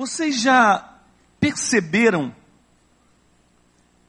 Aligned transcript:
Vocês 0.00 0.40
já 0.40 0.94
perceberam 1.38 2.34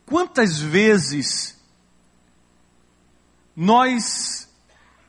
quantas 0.06 0.58
vezes 0.58 1.62
nós 3.54 4.48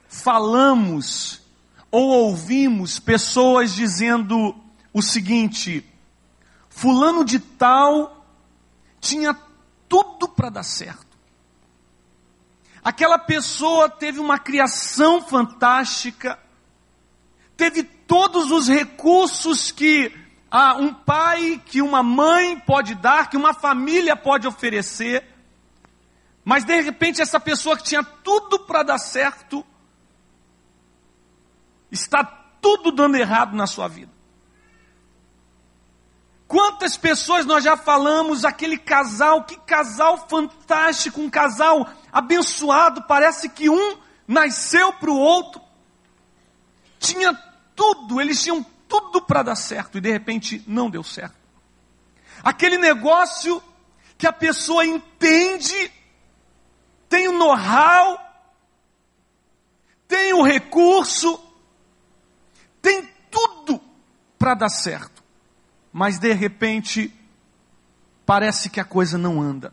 falamos 0.09 1.41
ou 1.89 2.09
ouvimos 2.09 2.99
pessoas 2.99 3.73
dizendo 3.73 4.57
o 4.93 5.01
seguinte: 5.01 5.89
Fulano 6.69 7.25
de 7.25 7.39
Tal 7.39 8.27
tinha 9.01 9.39
tudo 9.89 10.29
para 10.29 10.51
dar 10.51 10.65
certo. 10.65 11.17
Aquela 12.83 13.21
pessoa 13.21 13.89
teve 13.89 14.19
uma 14.19 14.37
criação 14.37 15.23
fantástica, 15.23 16.41
teve 17.57 17.85
todos 17.85 18.51
os 18.51 18.67
recursos 18.67 19.71
que 19.71 20.22
ah, 20.55 20.75
um 20.75 20.93
pai, 20.93 21.63
que 21.65 21.81
uma 21.81 22.03
mãe 22.03 22.59
pode 22.59 22.95
dar, 22.95 23.31
que 23.31 23.39
uma 23.39 23.55
família 23.55 24.15
pode 24.15 24.47
oferecer, 24.47 25.27
mas 26.45 26.63
de 26.63 26.79
repente 26.83 27.23
essa 27.23 27.41
pessoa 27.41 27.75
que 27.75 27.85
tinha 27.85 28.05
tudo 28.05 28.59
para 28.59 28.83
dar 28.83 28.99
certo, 28.99 29.65
está 31.91 32.23
tudo 32.23 32.93
dando 32.93 33.17
errado 33.17 33.57
na 33.57 33.67
sua 33.67 33.89
vida. 33.89 34.13
Quantas 36.47 36.99
pessoas 36.99 37.47
nós 37.47 37.65
já 37.65 37.75
falamos, 37.75 38.45
aquele 38.45 38.77
casal, 38.77 39.45
que 39.45 39.57
casal 39.57 40.29
fantástico, 40.29 41.19
um 41.19 41.31
casal 41.31 41.89
abençoado, 42.13 43.05
parece 43.05 43.49
que 43.49 43.71
um 43.71 43.97
nasceu 44.29 44.93
para 44.93 45.11
o 45.11 45.19
outro, 45.19 45.63
tinha 46.99 47.33
tudo, 47.75 48.21
eles 48.21 48.43
tinham 48.43 48.63
tudo 48.93 49.23
para 49.23 49.43
dar 49.43 49.57
certo 49.57 49.97
e 49.97 50.03
de 50.03 50.13
repente 50.13 50.63
não 50.67 50.91
deu 50.91 51.03
certo. 51.03 51.35
Aquele 52.45 52.77
negócio 52.77 53.63
que 54.19 54.27
a 54.27 54.33
pessoa 54.33 54.85
entende, 54.85 55.91
tem 57.09 57.27
o 57.27 57.33
know-how, 57.33 58.21
tem 60.07 60.35
o 60.35 60.43
recurso, 60.43 61.43
tem 62.83 63.09
tudo 63.31 63.81
para 64.39 64.53
dar 64.53 64.69
certo, 64.69 65.25
mas 65.91 66.19
de 66.19 66.35
repente 66.35 67.11
parece 68.27 68.69
que 68.69 68.79
a 68.79 68.85
coisa 68.85 69.17
não 69.17 69.41
anda. 69.41 69.73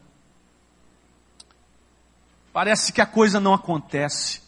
Parece 2.53 2.93
que 2.93 3.01
a 3.01 3.05
coisa 3.05 3.37
não 3.37 3.53
acontece. 3.53 4.41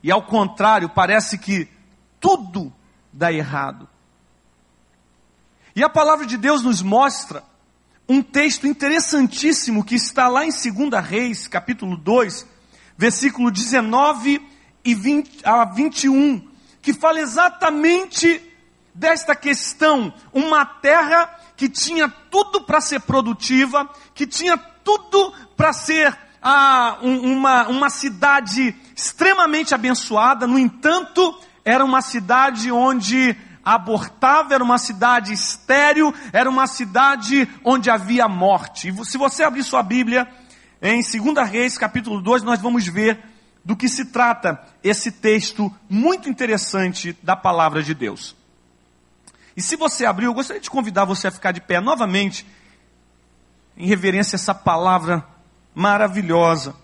E 0.00 0.12
ao 0.12 0.22
contrário, 0.22 0.88
parece 0.88 1.38
que 1.38 1.71
tudo 2.22 2.72
dá 3.12 3.32
errado. 3.32 3.88
E 5.74 5.82
a 5.82 5.88
palavra 5.88 6.24
de 6.24 6.36
Deus 6.36 6.62
nos 6.62 6.80
mostra 6.80 7.42
um 8.08 8.22
texto 8.22 8.66
interessantíssimo 8.66 9.84
que 9.84 9.96
está 9.96 10.28
lá 10.28 10.46
em 10.46 10.50
2 10.50 11.04
Reis, 11.04 11.48
capítulo 11.48 11.96
2, 11.96 12.46
versículo 12.96 13.50
19 13.50 14.40
e 14.84 14.94
20, 14.94 15.40
a 15.44 15.64
21, 15.64 16.48
que 16.80 16.92
fala 16.92 17.20
exatamente 17.20 18.40
desta 18.94 19.34
questão, 19.34 20.12
uma 20.32 20.64
terra 20.64 21.28
que 21.56 21.68
tinha 21.68 22.08
tudo 22.08 22.62
para 22.62 22.80
ser 22.80 23.00
produtiva, 23.00 23.90
que 24.14 24.26
tinha 24.26 24.56
tudo 24.56 25.32
para 25.56 25.72
ser 25.72 26.16
ah, 26.42 26.98
um, 27.02 27.32
uma, 27.32 27.68
uma 27.68 27.90
cidade 27.90 28.76
extremamente 28.94 29.74
abençoada, 29.74 30.46
no 30.46 30.58
entanto, 30.58 31.40
era 31.64 31.84
uma 31.84 32.00
cidade 32.00 32.70
onde 32.70 33.36
abortava, 33.64 34.54
era 34.54 34.64
uma 34.64 34.78
cidade 34.78 35.32
estéril, 35.32 36.12
era 36.32 36.50
uma 36.50 36.66
cidade 36.66 37.48
onde 37.64 37.90
havia 37.90 38.28
morte. 38.28 38.88
E 38.88 39.04
se 39.04 39.16
você 39.16 39.44
abrir 39.44 39.62
sua 39.62 39.82
Bíblia, 39.82 40.28
em 40.80 41.00
2 41.00 41.48
Reis, 41.48 41.78
capítulo 41.78 42.20
2, 42.20 42.42
nós 42.42 42.60
vamos 42.60 42.86
ver 42.86 43.20
do 43.64 43.76
que 43.76 43.88
se 43.88 44.06
trata 44.06 44.60
esse 44.82 45.12
texto 45.12 45.72
muito 45.88 46.28
interessante 46.28 47.16
da 47.22 47.36
palavra 47.36 47.82
de 47.82 47.94
Deus. 47.94 48.34
E 49.56 49.62
se 49.62 49.76
você 49.76 50.04
abriu, 50.04 50.30
eu 50.30 50.34
gostaria 50.34 50.60
de 50.60 50.70
convidar 50.70 51.04
você 51.04 51.28
a 51.28 51.30
ficar 51.30 51.52
de 51.52 51.60
pé 51.60 51.80
novamente, 51.80 52.46
em 53.76 53.86
reverência 53.86 54.34
a 54.34 54.40
essa 54.40 54.54
palavra 54.54 55.24
maravilhosa 55.74 56.74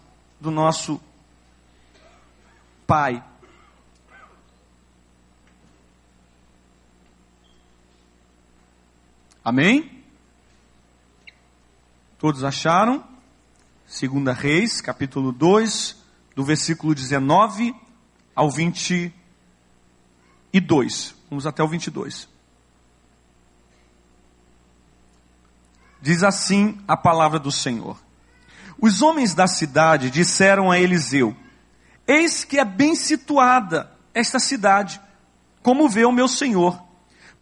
do 0.41 0.51
nosso 0.51 1.01
Pai. 2.87 3.23
Amém? 9.49 10.05
Todos 12.19 12.45
acharam? 12.45 13.03
Segunda 13.87 14.35
Reis, 14.35 14.83
capítulo 14.83 15.33
2, 15.33 15.97
do 16.37 16.45
versículo 16.45 16.95
19 16.95 17.75
ao 18.37 18.51
22. 18.51 19.15
Vamos 21.31 21.47
até 21.47 21.63
o 21.63 21.69
22. 21.69 22.29
Diz 26.03 26.23
assim 26.23 26.79
a 26.87 26.95
palavra 26.95 27.39
do 27.39 27.51
Senhor. 27.51 27.99
Os 28.79 29.01
homens 29.01 29.33
da 29.33 29.47
cidade 29.47 30.11
disseram 30.11 30.71
a 30.71 30.79
Eliseu: 30.79 31.35
Eis 32.07 32.45
que 32.45 32.59
é 32.59 32.67
bem 32.67 32.95
situada 32.95 33.91
esta 34.13 34.39
cidade, 34.39 35.01
como 35.63 35.89
vê 35.89 36.05
o 36.05 36.13
meu 36.13 36.29
senhor. 36.29 36.88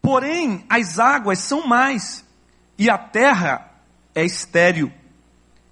Porém, 0.07 0.65
as 0.69 1.01
águas 1.01 1.41
são 1.41 1.67
mais, 1.67 2.25
e 2.79 2.89
a 2.89 2.97
terra 2.97 3.73
é 4.15 4.25
estéril. 4.25 4.93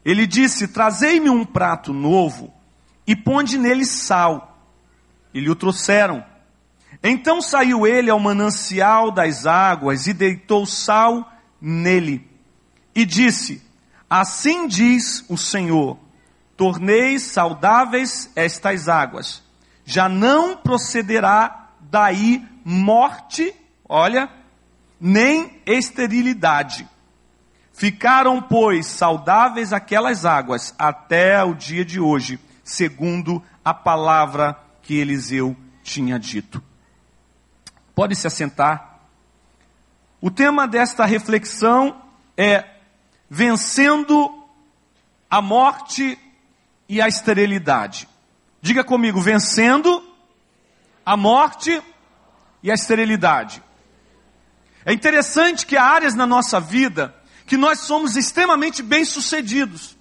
Ele 0.04 0.26
disse: 0.26 0.66
Trazei-me 0.66 1.30
um 1.30 1.44
prato 1.44 1.92
novo 1.92 2.52
e 3.06 3.14
ponde 3.14 3.56
nele 3.56 3.86
sal. 3.86 4.58
E 5.32 5.38
lhe 5.38 5.48
o 5.48 5.54
trouxeram. 5.54 6.24
Então 7.00 7.40
saiu 7.40 7.86
ele 7.86 8.10
ao 8.10 8.18
manancial 8.18 9.12
das 9.12 9.46
águas 9.46 10.08
e 10.08 10.12
deitou 10.12 10.66
sal 10.66 11.32
nele. 11.60 12.28
E 12.92 13.04
disse: 13.04 13.62
Assim 14.10 14.66
diz 14.66 15.24
o 15.28 15.38
Senhor: 15.38 15.96
Tornei 16.56 17.20
saudáveis 17.20 18.28
estas 18.34 18.88
águas. 18.88 19.44
Já 19.84 20.08
não 20.08 20.56
procederá 20.56 21.68
daí 21.80 22.44
morte, 22.64 23.54
olha, 23.94 24.28
nem 25.00 25.62
esterilidade. 25.64 26.88
Ficaram, 27.72 28.42
pois, 28.42 28.86
saudáveis 28.86 29.72
aquelas 29.72 30.24
águas 30.24 30.74
até 30.76 31.42
o 31.44 31.54
dia 31.54 31.84
de 31.84 32.00
hoje, 32.00 32.40
segundo 32.64 33.40
a 33.64 33.72
palavra 33.72 34.58
que 34.82 34.94
Eliseu 34.94 35.56
tinha 35.84 36.18
dito. 36.18 36.60
Pode 37.94 38.16
se 38.16 38.26
assentar. 38.26 38.98
O 40.20 40.30
tema 40.30 40.66
desta 40.66 41.04
reflexão 41.04 42.02
é 42.36 42.64
vencendo 43.30 44.44
a 45.30 45.40
morte 45.40 46.18
e 46.88 47.00
a 47.00 47.06
esterilidade. 47.06 48.08
Diga 48.60 48.82
comigo, 48.82 49.20
vencendo 49.20 50.02
a 51.06 51.16
morte 51.16 51.80
e 52.60 52.70
a 52.70 52.74
esterilidade. 52.74 53.62
É 54.84 54.92
interessante 54.92 55.66
que 55.66 55.76
há 55.76 55.84
áreas 55.84 56.14
na 56.14 56.26
nossa 56.26 56.60
vida 56.60 57.14
que 57.46 57.56
nós 57.56 57.80
somos 57.80 58.16
extremamente 58.16 58.82
bem-sucedidos. 58.82 59.96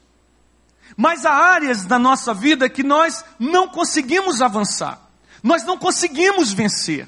Mas 0.95 1.25
há 1.25 1.33
áreas 1.33 1.85
da 1.85 1.97
nossa 1.97 2.33
vida 2.33 2.69
que 2.69 2.83
nós 2.83 3.23
não 3.39 3.67
conseguimos 3.67 4.41
avançar. 4.41 4.99
Nós 5.41 5.63
não 5.63 5.77
conseguimos 5.77 6.53
vencer. 6.53 7.07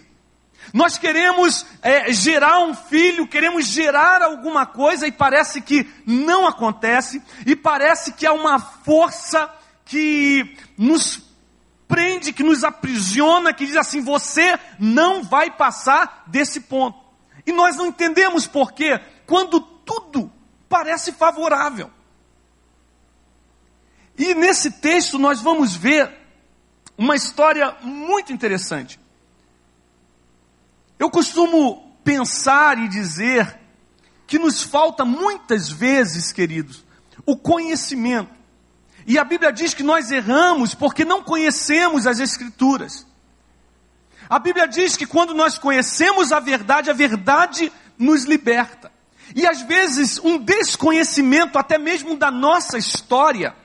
Nós 0.74 0.98
queremos 0.98 1.66
é, 1.82 2.12
gerar 2.12 2.60
um 2.60 2.74
filho, 2.74 3.28
queremos 3.28 3.66
gerar 3.66 4.22
alguma 4.22 4.66
coisa 4.66 5.08
e 5.08 5.12
parece 5.12 5.62
que 5.62 5.88
não 6.06 6.48
acontece, 6.48 7.22
e 7.46 7.56
parece 7.56 8.14
que 8.14 8.26
há 8.26 8.34
uma 8.34 8.60
força 8.60 9.50
que 9.86 10.58
nos 10.78 11.22
prende, 11.88 12.34
que 12.34 12.44
nos 12.44 12.64
aprisiona, 12.64 13.54
que 13.54 13.66
diz 13.66 13.78
assim: 13.78 14.02
você 14.02 14.60
não 14.80 15.24
vai 15.24 15.52
passar 15.52 16.24
desse 16.28 16.62
ponto. 16.62 17.05
E 17.46 17.52
nós 17.52 17.76
não 17.76 17.88
entendemos 17.88 18.48
por 18.48 18.72
quê, 18.72 19.00
quando 19.26 19.60
tudo 19.60 20.32
parece 20.68 21.12
favorável. 21.12 21.92
E 24.18 24.34
nesse 24.34 24.72
texto 24.72 25.20
nós 25.20 25.42
vamos 25.42 25.76
ver 25.76 26.12
uma 26.98 27.16
história 27.16 27.76
muito 27.82 28.32
interessante. 28.32 29.00
Eu 30.98 31.10
costumo 31.10 31.98
pensar 32.04 32.78
e 32.78 32.88
dizer 32.88 33.60
que 34.26 34.40
nos 34.40 34.64
falta 34.64 35.04
muitas 35.04 35.70
vezes, 35.70 36.32
queridos, 36.32 36.84
o 37.26 37.36
conhecimento. 37.36 38.34
E 39.06 39.20
a 39.20 39.24
Bíblia 39.24 39.52
diz 39.52 39.74
que 39.74 39.84
nós 39.84 40.10
erramos 40.10 40.74
porque 40.74 41.06
não 41.06 41.22
conhecemos 41.22 42.08
as 42.08 42.20
Escrituras. 42.20 43.06
A 44.30 44.40
Bíblia 44.40 44.68
diz 44.68 44.98
que 44.98 45.06
quando 45.06 45.34
nós 45.34 45.58
conhecemos 45.58 46.32
a 46.32 46.40
verdade, 46.40 46.90
a 46.90 46.94
verdade 46.94 47.72
nos 47.98 48.24
liberta. 48.24 48.92
E 49.36 49.46
às 49.48 49.62
vezes 49.62 50.20
um 50.20 50.38
desconhecimento, 50.38 51.58
até 51.58 51.78
mesmo 51.78 52.16
da 52.16 52.30
nossa 52.30 52.78
história, 52.78 53.56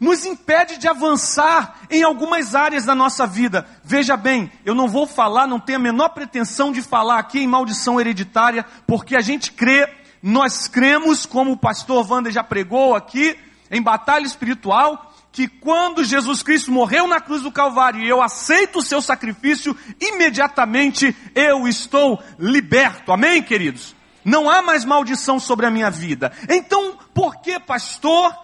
nos 0.00 0.24
impede 0.24 0.78
de 0.78 0.86
avançar 0.86 1.80
em 1.90 2.02
algumas 2.02 2.54
áreas 2.54 2.84
da 2.84 2.94
nossa 2.94 3.26
vida. 3.26 3.66
Veja 3.82 4.16
bem, 4.16 4.50
eu 4.64 4.74
não 4.74 4.88
vou 4.88 5.06
falar, 5.06 5.46
não 5.46 5.58
tenho 5.58 5.78
a 5.78 5.82
menor 5.82 6.10
pretensão 6.10 6.70
de 6.70 6.82
falar 6.82 7.18
aqui 7.18 7.40
em 7.40 7.46
maldição 7.46 8.00
hereditária, 8.00 8.64
porque 8.86 9.16
a 9.16 9.20
gente 9.20 9.52
crê, 9.52 9.88
nós 10.22 10.68
cremos, 10.68 11.26
como 11.26 11.52
o 11.52 11.56
pastor 11.56 12.08
Wander 12.08 12.32
já 12.32 12.44
pregou 12.44 12.94
aqui, 12.94 13.36
em 13.70 13.82
batalha 13.82 14.24
espiritual, 14.24 15.07
que 15.30 15.46
quando 15.46 16.04
Jesus 16.04 16.42
Cristo 16.42 16.72
morreu 16.72 17.06
na 17.06 17.20
cruz 17.20 17.42
do 17.42 17.52
Calvário 17.52 18.00
e 18.00 18.08
eu 18.08 18.22
aceito 18.22 18.78
o 18.78 18.82
seu 18.82 19.00
sacrifício, 19.00 19.76
imediatamente 20.00 21.14
eu 21.34 21.68
estou 21.68 22.22
liberto. 22.38 23.12
Amém, 23.12 23.42
queridos? 23.42 23.94
Não 24.24 24.50
há 24.50 24.60
mais 24.62 24.84
maldição 24.84 25.38
sobre 25.38 25.66
a 25.66 25.70
minha 25.70 25.90
vida. 25.90 26.32
Então, 26.48 26.98
por 27.14 27.40
que, 27.40 27.58
pastor? 27.58 28.34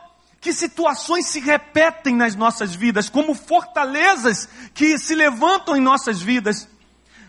Que 0.40 0.52
situações 0.52 1.26
se 1.26 1.40
repetem 1.40 2.14
nas 2.14 2.36
nossas 2.36 2.74
vidas, 2.74 3.08
como 3.08 3.34
fortalezas 3.34 4.48
que 4.74 4.98
se 4.98 5.14
levantam 5.14 5.76
em 5.76 5.80
nossas 5.80 6.20
vidas, 6.20 6.68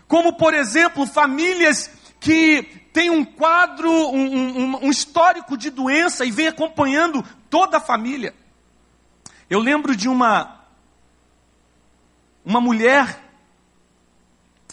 como, 0.06 0.34
por 0.34 0.54
exemplo, 0.54 1.06
famílias 1.06 1.90
que 2.20 2.62
têm 2.92 3.10
um 3.10 3.24
quadro, 3.24 3.90
um, 3.90 4.26
um, 4.26 4.84
um 4.84 4.90
histórico 4.90 5.56
de 5.56 5.70
doença 5.70 6.24
e 6.24 6.30
vem 6.30 6.46
acompanhando 6.46 7.24
toda 7.50 7.78
a 7.78 7.80
família. 7.80 8.34
Eu 9.48 9.60
lembro 9.60 9.94
de 9.94 10.08
uma 10.08 10.56
uma 12.44 12.60
mulher 12.60 13.20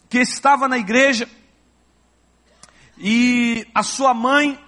que 0.08 0.20
estava 0.20 0.68
na 0.68 0.78
igreja 0.78 1.28
e 2.98 3.68
a 3.74 3.82
sua 3.82 4.14
mãe 4.14 4.64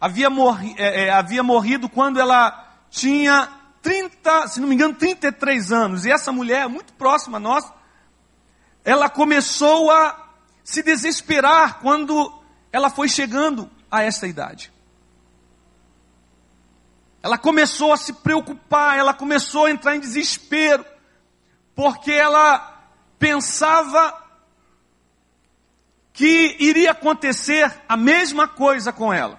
havia, 0.00 0.28
morri, 0.28 0.74
é, 0.76 1.04
é, 1.04 1.10
havia 1.10 1.44
morrido 1.44 1.88
quando 1.88 2.18
ela 2.18 2.68
tinha 2.90 3.48
30, 3.80 4.48
se 4.48 4.60
não 4.60 4.66
me 4.66 4.74
engano, 4.74 4.94
33 4.94 5.70
anos. 5.70 6.04
E 6.04 6.10
essa 6.10 6.32
mulher, 6.32 6.68
muito 6.68 6.92
próxima 6.94 7.36
a 7.36 7.40
nós, 7.40 7.64
ela 8.84 9.08
começou 9.08 9.92
a 9.92 10.28
se 10.64 10.82
desesperar 10.82 11.78
quando 11.78 12.32
ela 12.72 12.90
foi 12.90 13.08
chegando 13.08 13.70
a 13.88 14.02
essa 14.02 14.26
idade. 14.26 14.72
Ela 17.22 17.36
começou 17.36 17.92
a 17.92 17.96
se 17.96 18.12
preocupar, 18.14 18.98
ela 18.98 19.12
começou 19.12 19.66
a 19.66 19.70
entrar 19.70 19.94
em 19.94 20.00
desespero, 20.00 20.84
porque 21.74 22.12
ela 22.12 22.82
pensava 23.18 24.16
que 26.12 26.56
iria 26.58 26.92
acontecer 26.92 27.72
a 27.88 27.96
mesma 27.96 28.48
coisa 28.48 28.92
com 28.92 29.12
ela. 29.12 29.38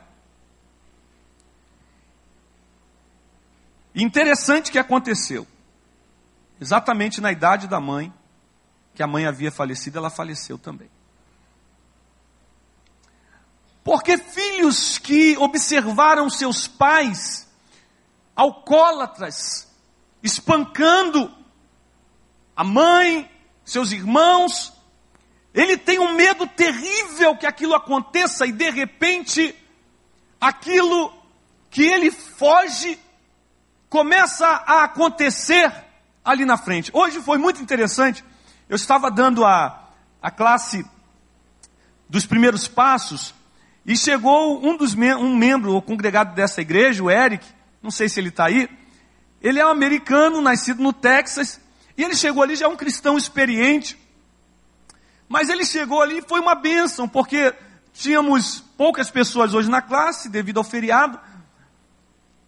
Interessante 3.94 4.72
que 4.72 4.80
aconteceu. 4.80 5.46
Exatamente 6.60 7.20
na 7.20 7.32
idade 7.32 7.68
da 7.68 7.80
mãe, 7.80 8.14
que 8.94 9.02
a 9.02 9.08
mãe 9.08 9.26
havia 9.26 9.52
falecido, 9.52 9.98
ela 9.98 10.10
faleceu 10.10 10.58
também. 10.58 10.90
Porque 13.84 14.18
filhos 14.18 15.00
que 15.00 15.36
observaram 15.38 16.30
seus 16.30 16.68
pais 16.68 17.48
alcoólatras, 18.36 19.68
espancando 20.22 21.32
a 22.56 22.64
mãe, 22.64 23.30
seus 23.66 23.92
irmãos. 23.92 24.74
Ele 25.54 25.78
tem 25.78 26.00
um 26.00 26.14
medo 26.14 26.48
terrível 26.48 27.36
que 27.36 27.46
aquilo 27.46 27.76
aconteça 27.76 28.46
e 28.46 28.52
de 28.52 28.70
repente 28.70 29.56
aquilo 30.40 31.14
que 31.70 31.84
ele 31.84 32.12
foge 32.12 33.00
começa 33.90 34.48
a 34.48 34.84
acontecer 34.84 35.72
ali 36.24 36.46
na 36.46 36.58
frente. 36.58 36.92
Hoje 36.94 37.22
foi 37.22 37.38
muito 37.38 37.62
interessante. 37.62 38.24
Eu 38.70 38.76
estava 38.76 39.12
dando 39.12 39.44
a, 39.44 39.90
a 40.22 40.32
classe 40.32 40.86
dos 42.10 42.26
primeiros 42.26 42.68
passos 42.68 43.34
e 43.86 43.98
chegou 43.98 44.66
um 44.66 44.78
dos 44.78 44.94
um 44.94 45.36
membro, 45.36 45.76
o 45.76 45.82
congregado 45.82 46.34
dessa 46.36 46.62
igreja, 46.62 47.04
o 47.04 47.10
Eric, 47.10 47.46
não 47.82 47.92
sei 47.92 48.08
se 48.08 48.20
ele 48.20 48.30
está 48.30 48.46
aí. 48.46 48.70
Ele 49.42 49.60
é 49.60 49.66
um 49.66 49.70
americano, 49.70 50.42
nascido 50.42 50.82
no 50.82 50.94
Texas, 50.94 51.60
e 51.98 52.04
ele 52.04 52.16
chegou 52.16 52.44
ali 52.44 52.56
já 52.56 52.66
é 52.66 52.70
um 52.70 52.76
cristão 52.76 53.18
experiente. 53.18 53.98
Mas 55.28 55.50
ele 55.50 55.66
chegou 55.66 56.02
ali 56.02 56.20
e 56.20 56.22
foi 56.22 56.40
uma 56.40 56.56
bênção, 56.56 57.08
porque 57.08 57.54
tínhamos 57.94 58.60
poucas 58.78 59.10
pessoas 59.10 59.54
hoje 59.54 59.70
na 59.70 59.82
classe, 59.82 60.30
devido 60.30 60.58
ao 60.58 60.64
feriado. 60.64 61.20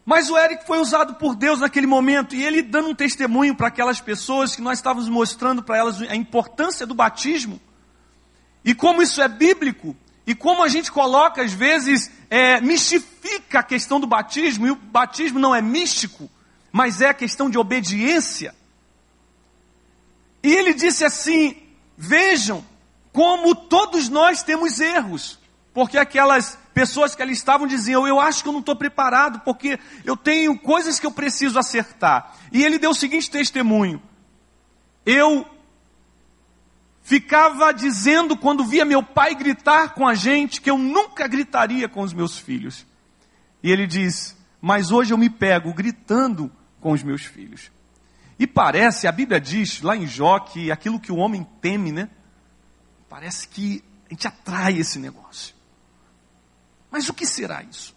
Mas 0.05 0.29
o 0.29 0.37
Eric 0.37 0.67
foi 0.67 0.79
usado 0.79 1.15
por 1.15 1.35
Deus 1.35 1.61
naquele 1.61 1.87
momento, 1.87 2.35
e 2.35 2.43
ele 2.43 2.61
dando 2.61 2.89
um 2.89 2.95
testemunho 2.95 3.55
para 3.55 3.67
aquelas 3.67 4.01
pessoas 4.01 4.55
que 4.55 4.61
nós 4.61 4.79
estávamos 4.79 5.07
mostrando 5.07 5.63
para 5.63 5.77
elas 5.77 6.01
a 6.01 6.15
importância 6.15 6.85
do 6.85 6.93
batismo, 6.93 7.59
e 8.65 8.73
como 8.73 9.01
isso 9.01 9.21
é 9.21 9.27
bíblico, 9.27 9.95
e 10.25 10.33
como 10.33 10.63
a 10.63 10.69
gente 10.69 10.91
coloca, 10.91 11.41
às 11.41 11.51
vezes, 11.51 12.09
é, 12.29 12.61
mistifica 12.61 13.59
a 13.59 13.63
questão 13.63 13.99
do 13.99 14.07
batismo, 14.07 14.65
e 14.65 14.71
o 14.71 14.75
batismo 14.75 15.39
não 15.39 15.53
é 15.53 15.61
místico, 15.61 16.29
mas 16.71 17.01
é 17.01 17.09
a 17.09 17.13
questão 17.13 17.49
de 17.49 17.57
obediência. 17.57 18.55
E 20.41 20.51
ele 20.53 20.73
disse 20.73 21.03
assim: 21.03 21.55
vejam 21.97 22.63
como 23.11 23.53
todos 23.53 24.09
nós 24.09 24.43
temos 24.43 24.79
erros, 24.79 25.37
porque 25.73 25.97
aquelas 25.97 26.57
pessoas 26.73 27.13
que 27.13 27.21
ali 27.21 27.33
estavam 27.33 27.67
diziam: 27.67 28.07
Eu 28.07 28.19
acho 28.19 28.41
que 28.41 28.49
eu 28.49 28.53
não 28.53 28.61
estou 28.61 28.75
preparado, 28.75 29.41
porque 29.41 29.77
eu 30.05 30.15
tenho 30.15 30.57
coisas 30.57 30.99
que 30.99 31.05
eu 31.05 31.11
preciso 31.11 31.59
acertar. 31.59 32.35
E 32.51 32.63
ele 32.63 32.79
deu 32.79 32.91
o 32.91 32.95
seguinte 32.95 33.29
testemunho: 33.29 34.01
Eu 35.05 35.45
ficava 37.03 37.71
dizendo 37.73 38.35
quando 38.35 38.65
via 38.65 38.85
meu 38.85 39.03
pai 39.03 39.35
gritar 39.35 39.93
com 39.93 40.07
a 40.07 40.15
gente 40.15 40.61
que 40.61 40.69
eu 40.69 40.77
nunca 40.77 41.27
gritaria 41.27 41.87
com 41.87 42.01
os 42.01 42.13
meus 42.13 42.37
filhos. 42.37 42.87
E 43.61 43.69
ele 43.69 43.85
diz: 43.85 44.35
Mas 44.61 44.91
hoje 44.91 45.13
eu 45.13 45.17
me 45.17 45.29
pego 45.29 45.73
gritando 45.73 46.51
com 46.79 46.93
os 46.93 47.03
meus 47.03 47.23
filhos. 47.23 47.69
E 48.39 48.47
parece, 48.47 49.05
a 49.05 49.11
Bíblia 49.11 49.39
diz 49.39 49.81
lá 49.81 49.95
em 49.95 50.07
Jó 50.07 50.39
que 50.39 50.71
aquilo 50.71 50.99
que 50.99 51.11
o 51.11 51.17
homem 51.17 51.47
teme, 51.61 51.91
né? 51.91 52.09
Parece 53.07 53.47
que 53.47 53.83
a 54.07 54.09
gente 54.09 54.27
atrai 54.27 54.77
esse 54.77 54.97
negócio. 54.97 55.53
Mas 56.89 57.07
o 57.09 57.13
que 57.13 57.25
será 57.25 57.61
isso? 57.61 57.95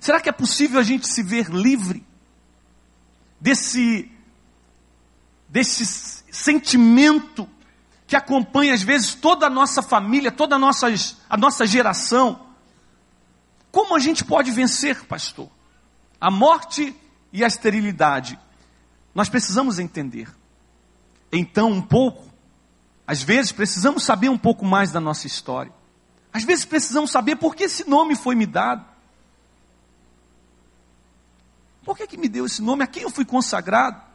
Será 0.00 0.20
que 0.20 0.28
é 0.28 0.32
possível 0.32 0.80
a 0.80 0.82
gente 0.82 1.06
se 1.06 1.22
ver 1.22 1.48
livre 1.48 2.04
desse, 3.40 4.10
desse 5.48 6.21
sentimento 6.32 7.46
que 8.06 8.16
acompanha 8.16 8.72
às 8.74 8.82
vezes 8.82 9.14
toda 9.14 9.46
a 9.46 9.50
nossa 9.50 9.82
família, 9.82 10.32
toda 10.32 10.56
a 10.56 10.58
nossa, 10.58 10.88
a 11.28 11.36
nossa 11.36 11.66
geração. 11.66 12.46
Como 13.70 13.94
a 13.94 13.98
gente 13.98 14.24
pode 14.24 14.50
vencer, 14.50 15.04
pastor? 15.04 15.48
A 16.18 16.30
morte 16.30 16.96
e 17.32 17.44
a 17.44 17.46
esterilidade. 17.46 18.38
Nós 19.14 19.28
precisamos 19.28 19.78
entender. 19.78 20.28
Então, 21.30 21.70
um 21.70 21.82
pouco, 21.82 22.24
às 23.06 23.22
vezes 23.22 23.52
precisamos 23.52 24.02
saber 24.02 24.30
um 24.30 24.38
pouco 24.38 24.64
mais 24.64 24.90
da 24.90 25.00
nossa 25.00 25.26
história. 25.26 25.72
Às 26.32 26.44
vezes 26.44 26.64
precisamos 26.64 27.10
saber 27.10 27.36
por 27.36 27.54
que 27.54 27.64
esse 27.64 27.88
nome 27.88 28.16
foi 28.16 28.34
me 28.34 28.46
dado. 28.46 28.84
Por 31.84 31.96
que, 31.96 32.06
que 32.06 32.16
me 32.16 32.28
deu 32.28 32.46
esse 32.46 32.62
nome? 32.62 32.84
A 32.84 32.86
quem 32.86 33.02
eu 33.02 33.10
fui 33.10 33.24
consagrado? 33.24 34.11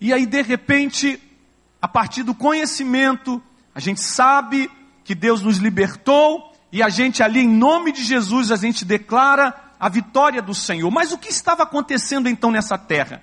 E 0.00 0.12
aí, 0.12 0.26
de 0.26 0.42
repente, 0.42 1.20
a 1.80 1.88
partir 1.88 2.22
do 2.22 2.34
conhecimento, 2.34 3.42
a 3.74 3.80
gente 3.80 4.00
sabe 4.00 4.70
que 5.04 5.14
Deus 5.14 5.42
nos 5.42 5.58
libertou 5.58 6.52
e 6.70 6.82
a 6.82 6.88
gente 6.88 7.22
ali, 7.22 7.40
em 7.40 7.48
nome 7.48 7.92
de 7.92 8.04
Jesus, 8.04 8.50
a 8.50 8.56
gente 8.56 8.84
declara 8.84 9.54
a 9.80 9.88
vitória 9.88 10.42
do 10.42 10.54
Senhor. 10.54 10.90
Mas 10.90 11.12
o 11.12 11.18
que 11.18 11.28
estava 11.28 11.62
acontecendo 11.62 12.28
então 12.28 12.50
nessa 12.50 12.76
terra? 12.76 13.22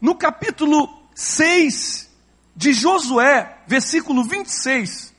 No 0.00 0.14
capítulo 0.14 0.88
6 1.14 2.10
de 2.56 2.72
Josué, 2.72 3.58
versículo 3.66 4.24
26, 4.24 5.14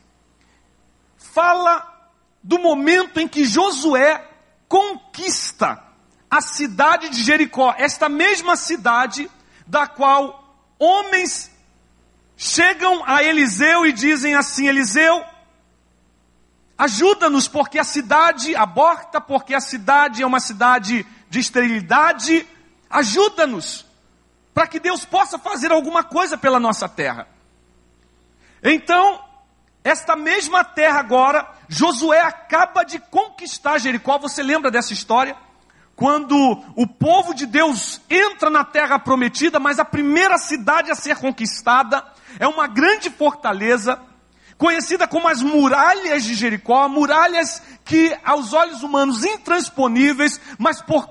fala 1.18 2.10
do 2.42 2.60
momento 2.60 3.20
em 3.20 3.28
que 3.28 3.46
Josué 3.46 4.24
conquista 4.68 5.84
a 6.30 6.42
cidade 6.42 7.10
de 7.10 7.24
Jericó, 7.24 7.74
esta 7.78 8.10
mesma 8.10 8.56
cidade 8.56 9.30
da 9.68 9.88
qual 9.88 10.45
homens 10.80 11.52
chegam 12.38 13.04
a 13.06 13.24
Eliseu 13.24 13.86
e 13.86 13.92
dizem 13.94 14.36
assim: 14.36 14.68
Eliseu, 14.68 15.24
ajuda-nos, 16.78 17.48
porque 17.48 17.80
a 17.80 17.84
cidade 17.84 18.56
aborta, 18.56 19.22
porque 19.22 19.54
a 19.54 19.62
cidade 19.62 20.22
é 20.22 20.26
uma 20.26 20.40
cidade 20.40 21.06
de 21.30 21.40
esterilidade, 21.40 22.48
ajuda-nos. 22.90 23.86
para 24.54 24.68
que 24.68 24.80
Deus 24.80 25.04
possa 25.04 25.38
fazer 25.38 25.72
alguma 25.72 26.02
coisa 26.02 26.38
pela 26.38 26.62
nossa 26.62 26.88
terra. 26.88 27.28
Então, 28.64 29.22
esta 29.84 30.16
mesma 30.16 30.64
terra 30.64 31.00
agora, 31.00 31.48
Josué 31.68 32.22
acaba 32.22 32.84
de 32.84 32.98
conquistar 32.98 33.78
Jericó. 33.78 34.18
Você 34.18 34.42
lembra 34.42 34.72
dessa 34.72 34.94
história? 34.94 35.36
Quando 35.96 36.36
o 36.76 36.86
povo 36.86 37.34
de 37.34 37.46
Deus 37.46 38.02
entra 38.10 38.50
na 38.50 38.66
terra 38.66 39.00
prometida, 39.00 39.60
mas 39.60 39.80
a 39.80 39.86
primeira 39.86 40.38
cidade 40.38 40.92
a 40.92 40.96
ser 40.96 41.16
conquistada 41.18 42.04
é 42.38 42.46
uma 42.48 42.68
grande 42.68 43.10
fortaleza, 43.10 44.00
conhecida 44.58 45.08
como 45.08 45.28
as 45.28 45.42
muralhas 45.42 46.24
de 46.24 46.36
Jericó, 46.36 46.90
muralhas 46.90 47.62
que 47.86 48.18
aos 48.26 48.52
olhos 48.52 48.84
humanos 48.84 49.24
intransponíveis, 49.24 50.42
mas 50.58 50.82
por 50.82 51.10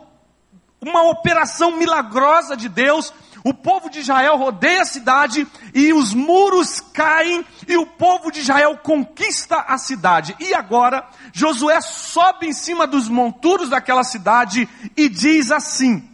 uma 0.80 1.02
operação 1.04 1.70
milagrosa 1.78 2.54
de 2.54 2.68
Deus, 2.68 3.12
o 3.44 3.52
povo 3.52 3.90
de 3.90 3.98
Israel 4.00 4.38
rodeia 4.38 4.80
a 4.80 4.86
cidade 4.86 5.46
e 5.74 5.92
os 5.92 6.14
muros 6.14 6.80
caem 6.80 7.44
e 7.68 7.76
o 7.76 7.84
povo 7.84 8.32
de 8.32 8.40
Israel 8.40 8.78
conquista 8.78 9.56
a 9.68 9.76
cidade. 9.76 10.34
E 10.40 10.54
agora 10.54 11.06
Josué 11.30 11.78
sobe 11.82 12.46
em 12.46 12.52
cima 12.54 12.86
dos 12.86 13.06
monturos 13.06 13.68
daquela 13.68 14.02
cidade 14.02 14.66
e 14.96 15.10
diz 15.10 15.52
assim: 15.52 16.08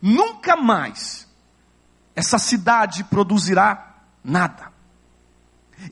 Nunca 0.00 0.56
mais 0.56 1.28
essa 2.16 2.36
cidade 2.36 3.04
produzirá 3.04 3.94
nada. 4.24 4.72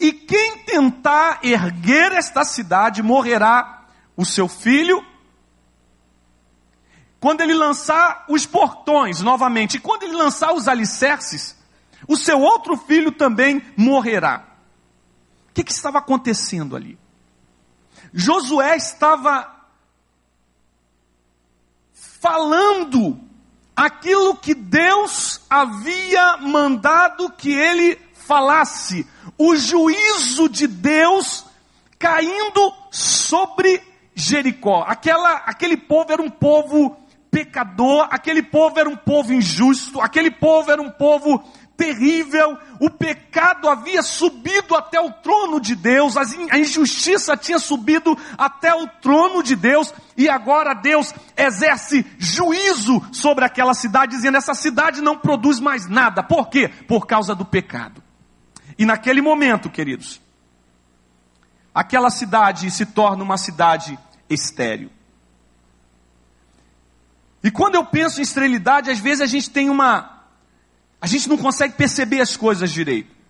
E 0.01 0.13
quem 0.13 0.59
tentar 0.59 1.39
erguer 1.45 2.11
esta 2.13 2.45
cidade 2.45 3.01
morrerá 3.01 3.85
o 4.17 4.25
seu 4.25 4.49
filho 4.49 5.05
quando 7.21 7.43
ele 7.43 7.53
lançar 7.55 8.25
os 8.29 8.47
portões 8.47 9.21
novamente, 9.21 9.77
e 9.77 9.81
quando 9.81 10.05
ele 10.05 10.17
lançar 10.17 10.55
os 10.55 10.67
alicerces, 10.67 11.55
o 12.09 12.17
seu 12.17 12.41
outro 12.41 12.77
filho 12.77 13.13
também 13.13 13.63
morrerá. 13.77 14.47
O 15.51 15.53
que, 15.53 15.63
que 15.63 15.73
estava 15.73 15.99
acontecendo 15.99 16.75
ali? 16.75 16.99
Josué 18.13 18.77
estava 18.77 19.55
falando 21.93 23.21
aquilo 23.77 24.37
que 24.37 24.55
Deus 24.55 25.41
havia 25.49 26.39
mandado 26.39 27.31
que 27.31 27.53
ele 27.53 27.99
falasse, 28.13 29.07
o 29.37 29.57
juízo 29.57 30.49
de 30.49 30.67
Deus 30.67 31.45
caindo 31.99 32.73
sobre 32.91 33.83
Jericó. 34.15 34.85
Aquela, 34.87 35.37
aquele 35.39 35.77
povo 35.77 36.13
era 36.13 36.23
um 36.23 36.31
povo 36.31 37.00
pecador, 37.31 38.09
aquele 38.11 38.43
povo 38.43 38.79
era 38.79 38.89
um 38.89 38.97
povo 38.97 39.33
injusto, 39.33 40.01
aquele 40.01 40.31
povo 40.31 40.71
era 40.71 40.83
um 40.83 40.91
povo 40.91 41.43
terrível, 41.77 42.59
o 42.79 42.91
pecado 42.91 43.67
havia 43.67 44.03
subido 44.03 44.77
até 44.77 45.01
o 45.01 45.11
trono 45.11 45.59
de 45.59 45.75
Deus, 45.75 46.15
a 46.15 46.59
injustiça 46.59 47.35
tinha 47.39 47.59
subido 47.59 48.19
até 48.37 48.75
o 48.75 48.87
trono 48.87 49.43
de 49.43 49.57
Deus, 49.57 49.95
e 50.15 50.29
agora 50.29 50.75
Deus 50.75 51.15
exerce 51.35 52.05
juízo 52.19 53.03
sobre 53.13 53.47
aquela 53.47 53.73
cidade, 53.73 54.15
dizendo: 54.15 54.37
essa 54.37 54.53
cidade 54.53 55.01
não 55.01 55.17
produz 55.17 55.59
mais 55.59 55.89
nada. 55.89 56.23
Por 56.23 56.51
quê? 56.51 56.69
Por 56.87 57.07
causa 57.07 57.35
do 57.35 57.47
pecado. 57.47 58.03
E 58.79 58.85
naquele 58.85 59.23
momento, 59.23 59.71
queridos, 59.71 60.21
aquela 61.75 62.11
cidade 62.11 62.71
se 62.71 62.85
torna 62.85 63.25
uma 63.25 63.39
cidade 63.39 63.99
estéril. 64.29 64.91
E 67.43 67.51
quando 67.51 67.75
eu 67.75 67.85
penso 67.85 68.21
em 68.21 68.23
esterilidade, 68.23 68.91
às 68.91 68.99
vezes 68.99 69.23
a 69.23 69.27
gente 69.27 69.51
tem 69.51 69.71
uma. 69.71 70.25
A 71.01 71.07
gente 71.07 71.29
não 71.29 71.37
consegue 71.37 71.75
perceber 71.75 72.21
as 72.21 72.37
coisas 72.37 72.71
direito. 72.71 73.21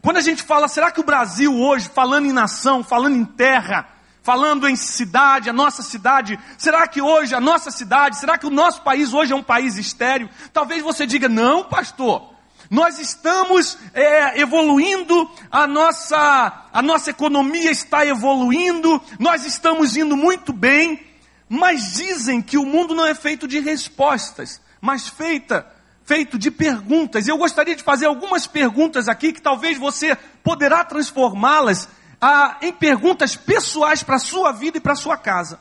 Quando 0.00 0.16
a 0.16 0.22
gente 0.22 0.42
fala, 0.42 0.68
será 0.68 0.90
que 0.90 1.00
o 1.00 1.04
Brasil 1.04 1.54
hoje, 1.54 1.90
falando 1.92 2.26
em 2.26 2.32
nação, 2.32 2.82
falando 2.82 3.16
em 3.16 3.24
terra, 3.24 3.86
falando 4.22 4.68
em 4.68 4.76
cidade, 4.76 5.50
a 5.50 5.52
nossa 5.52 5.82
cidade, 5.82 6.38
será 6.56 6.86
que 6.86 7.02
hoje 7.02 7.34
a 7.34 7.40
nossa 7.40 7.70
cidade, 7.70 8.18
será 8.18 8.38
que 8.38 8.46
o 8.46 8.50
nosso 8.50 8.82
país 8.82 9.12
hoje 9.12 9.32
é 9.32 9.36
um 9.36 9.42
país 9.42 9.76
estéreo? 9.76 10.30
Talvez 10.52 10.82
você 10.82 11.06
diga, 11.06 11.28
não, 11.28 11.64
pastor. 11.64 12.34
Nós 12.70 12.98
estamos 12.98 13.78
é, 13.94 14.38
evoluindo, 14.40 15.30
a 15.50 15.66
nossa, 15.66 16.66
a 16.70 16.82
nossa 16.82 17.10
economia 17.10 17.70
está 17.70 18.04
evoluindo, 18.04 19.00
nós 19.18 19.46
estamos 19.46 19.96
indo 19.96 20.16
muito 20.16 20.52
bem, 20.52 21.00
mas 21.48 21.94
dizem 21.94 22.42
que 22.42 22.58
o 22.58 22.66
mundo 22.66 22.94
não 22.94 23.06
é 23.06 23.14
feito 23.14 23.48
de 23.48 23.58
respostas, 23.58 24.60
mas 24.80 25.08
feita, 25.08 25.66
feito 26.04 26.38
de 26.38 26.50
perguntas. 26.50 27.26
Eu 27.26 27.38
gostaria 27.38 27.74
de 27.74 27.82
fazer 27.82 28.06
algumas 28.06 28.46
perguntas 28.46 29.08
aqui 29.08 29.32
que 29.32 29.40
talvez 29.40 29.78
você 29.78 30.16
poderá 30.42 30.84
transformá-las 30.84 31.88
ah, 32.20 32.58
em 32.60 32.72
perguntas 32.72 33.36
pessoais 33.36 34.02
para 34.02 34.16
a 34.16 34.20
sua 34.20 34.52
vida 34.52 34.78
e 34.78 34.80
para 34.80 34.92
a 34.92 34.96
sua 34.96 35.16
casa. 35.16 35.58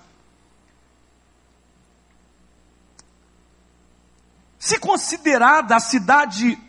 Se 4.59 4.77
considerada 4.79 5.75
a 5.75 5.79
cidade, 5.79 6.59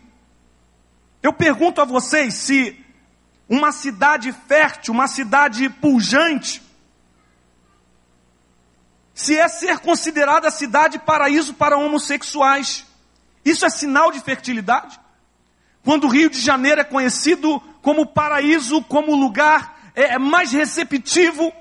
eu 1.21 1.33
pergunto 1.33 1.81
a 1.81 1.85
vocês 1.85 2.35
se 2.35 2.85
uma 3.49 3.71
cidade 3.71 4.31
fértil, 4.47 4.93
uma 4.93 5.07
cidade 5.07 5.67
pujante, 5.69 6.61
se 9.19 9.37
é 9.37 9.49
ser 9.49 9.79
considerada 9.79 10.49
cidade 10.49 10.97
paraíso 10.97 11.53
para 11.53 11.77
homossexuais. 11.77 12.85
Isso 13.43 13.65
é 13.65 13.69
sinal 13.69 14.13
de 14.13 14.21
fertilidade? 14.21 14.97
Quando 15.83 16.05
o 16.05 16.09
Rio 16.09 16.29
de 16.29 16.39
Janeiro 16.39 16.79
é 16.79 16.85
conhecido 16.85 17.59
como 17.81 18.05
paraíso, 18.05 18.81
como 18.83 19.13
lugar 19.17 19.91
é, 19.93 20.13
é 20.13 20.17
mais 20.17 20.53
receptivo 20.53 21.51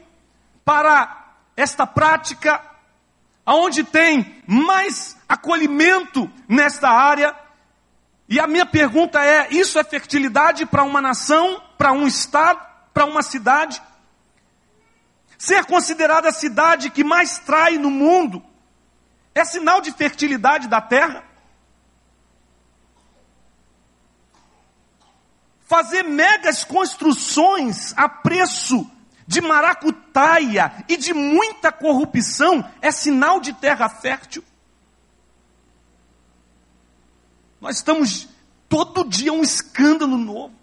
para 0.65 1.33
esta 1.57 1.85
prática, 1.85 2.63
aonde 3.45 3.83
tem 3.83 4.41
mais 4.47 5.17
acolhimento 5.29 6.31
nesta 6.49 6.89
área. 6.89 7.35
E 8.29 8.39
a 8.39 8.47
minha 8.47 8.67
pergunta 8.67 9.21
é: 9.21 9.49
isso 9.51 9.81
é 9.81 9.83
fertilidade 9.83 10.65
para 10.65 10.85
uma 10.85 11.01
nação, 11.01 11.61
para 11.77 11.91
um 11.91 12.07
estado, 12.07 12.61
para 12.95 13.05
uma 13.05 13.21
cidade? 13.21 13.83
Ser 15.39 15.65
considerada 15.67 16.31
a 16.31 16.33
cidade 16.33 16.91
que 16.91 17.05
mais 17.05 17.39
trai 17.39 17.79
no 17.79 17.91
mundo 17.91 18.43
é 19.33 19.45
sinal 19.45 19.81
de 19.81 19.93
fertilidade 19.93 20.67
da 20.67 20.81
terra? 20.81 21.25
Fazer 25.61 26.03
megas 26.03 26.65
construções 26.65 27.95
a 27.97 28.09
preço 28.09 28.91
de 29.29 29.41
maracutaia 29.41 30.85
e 30.89 30.97
de 30.97 31.15
muita 31.15 31.71
corrupção 31.71 32.69
é 32.83 32.91
sinal 32.91 33.39
de 33.39 33.53
terra 33.53 33.89
fértil? 33.89 34.43
Nós 37.61 37.77
estamos 37.77 38.29
todo 38.69 39.05
dia 39.05 39.33
um 39.33 39.43
escândalo 39.43 40.17
novo. 40.17 40.55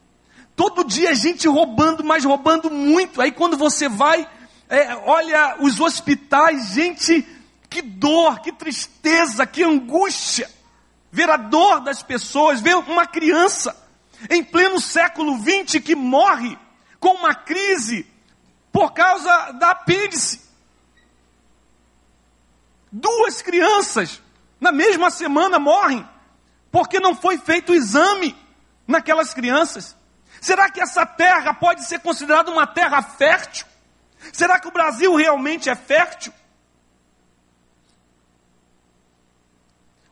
Todo 0.54 0.84
dia 0.84 1.16
gente 1.16 1.48
roubando, 1.48 2.04
mas 2.04 2.26
roubando 2.26 2.70
muito. 2.70 3.22
Aí 3.22 3.32
quando 3.32 3.58
você 3.58 3.88
vai 3.88 4.28
é, 4.70 4.96
olha 4.96 5.58
os 5.60 5.80
hospitais, 5.80 6.70
gente, 6.74 7.22
que 7.70 7.82
dor, 7.82 8.40
que 8.40 8.52
tristeza, 8.52 9.46
que 9.46 9.64
angústia. 9.64 10.50
Ver 11.12 11.30
a 11.30 11.38
dor 11.38 11.82
das 11.82 12.04
pessoas, 12.04 12.62
ver 12.62 12.76
uma 12.76 13.06
criança 13.06 13.76
em 14.30 14.44
pleno 14.44 14.80
século 14.80 15.38
XX 15.38 15.82
que 15.84 15.96
morre 15.96 16.58
com 17.00 17.10
uma 17.10 17.36
crise 17.36 18.06
por 18.72 18.94
causa 18.94 19.52
da 19.54 19.72
apêndice. 19.72 20.42
Duas 22.92 23.42
crianças 23.42 24.22
na 24.60 24.72
mesma 24.72 25.10
semana 25.10 25.60
morrem 25.60 26.08
porque 26.72 27.00
não 27.00 27.16
foi 27.16 27.38
feito 27.38 27.72
o 27.72 27.76
exame 27.76 28.36
naquelas 28.88 29.34
crianças. 29.34 29.96
Será 30.42 30.70
que 30.70 30.82
essa 30.82 31.06
terra 31.06 31.54
pode 31.54 31.86
ser 31.86 32.00
considerada 32.00 32.52
uma 32.52 32.68
terra 32.68 33.02
fértil? 33.02 33.66
Será 34.32 34.60
que 34.60 34.68
o 34.68 34.72
Brasil 34.72 35.16
realmente 35.16 35.70
é 35.70 35.76
fértil? 35.76 36.34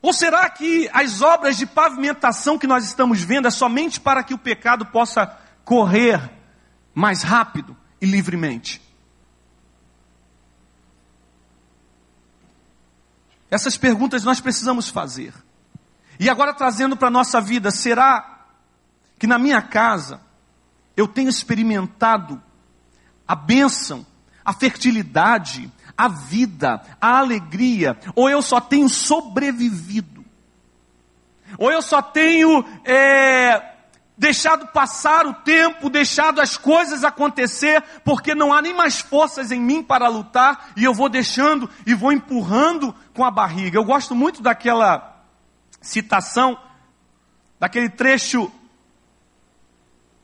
Ou 0.01 0.12
será 0.12 0.50
que 0.50 0.89
as 0.93 1.22
obras 1.22 1.55
de 1.55 1.65
pavimentação 1.65 2.60
que 2.60 2.67
nós 2.67 2.84
estamos 2.84 3.22
vendo 3.22 3.48
é 3.48 3.51
somente 3.51 4.01
para 4.01 4.22
que 4.22 4.34
o 4.34 4.38
pecado 4.38 4.86
possa 4.88 5.25
correr 5.63 6.20
mais 6.93 7.24
rápido 7.24 7.75
e 8.01 8.05
livremente? 8.05 8.82
Essas 13.50 13.77
perguntas 13.77 14.25
nós 14.25 14.41
precisamos 14.41 14.89
fazer. 14.89 15.34
E 16.20 16.29
agora 16.29 16.53
trazendo 16.53 16.98
para 16.98 17.08
a 17.08 17.12
nossa 17.12 17.39
vida, 17.39 17.72
será 17.72 18.48
que 19.17 19.25
na 19.25 19.39
minha 19.39 19.62
casa 19.62 20.20
eu 20.98 21.08
tenho 21.08 21.29
experimentado 21.29 22.41
a 23.34 23.36
bênção, 23.36 24.06
a 24.46 24.54
fertilidade, 24.54 25.72
a 25.98 26.08
vida, 26.08 26.82
a 27.00 27.18
alegria, 27.18 27.98
ou 28.16 28.30
eu 28.30 28.42
só 28.42 28.60
tenho 28.60 28.90
sobrevivido? 28.90 30.13
ou 31.58 31.72
eu 31.72 31.82
só 31.82 32.02
tenho 32.02 32.66
é, 32.86 33.62
deixado 34.18 34.68
passar 34.68 35.25
o 35.25 35.34
tempo, 35.34 35.90
deixado 35.90 36.42
as 36.42 36.58
coisas 36.58 37.04
acontecer, 37.04 37.84
porque 38.04 38.36
não 38.36 38.54
há 38.54 38.62
nem 38.62 38.74
mais 38.74 39.00
forças 39.00 39.52
em 39.52 39.60
mim 39.60 39.84
para 39.84 40.08
lutar, 40.08 40.72
e 40.75 40.84
eu 40.84 40.94
vou 40.94 41.10
deixando 41.10 41.70
e 41.86 41.94
vou 41.94 42.12
empurrando 42.12 42.94
com 43.13 43.24
a 43.24 43.32
barriga. 43.32 43.78
Eu 43.78 43.86
gosto 43.86 44.16
muito 44.16 44.42
daquela 44.42 45.24
citação, 45.82 46.58
daquele 47.60 47.90
trecho 47.90 48.52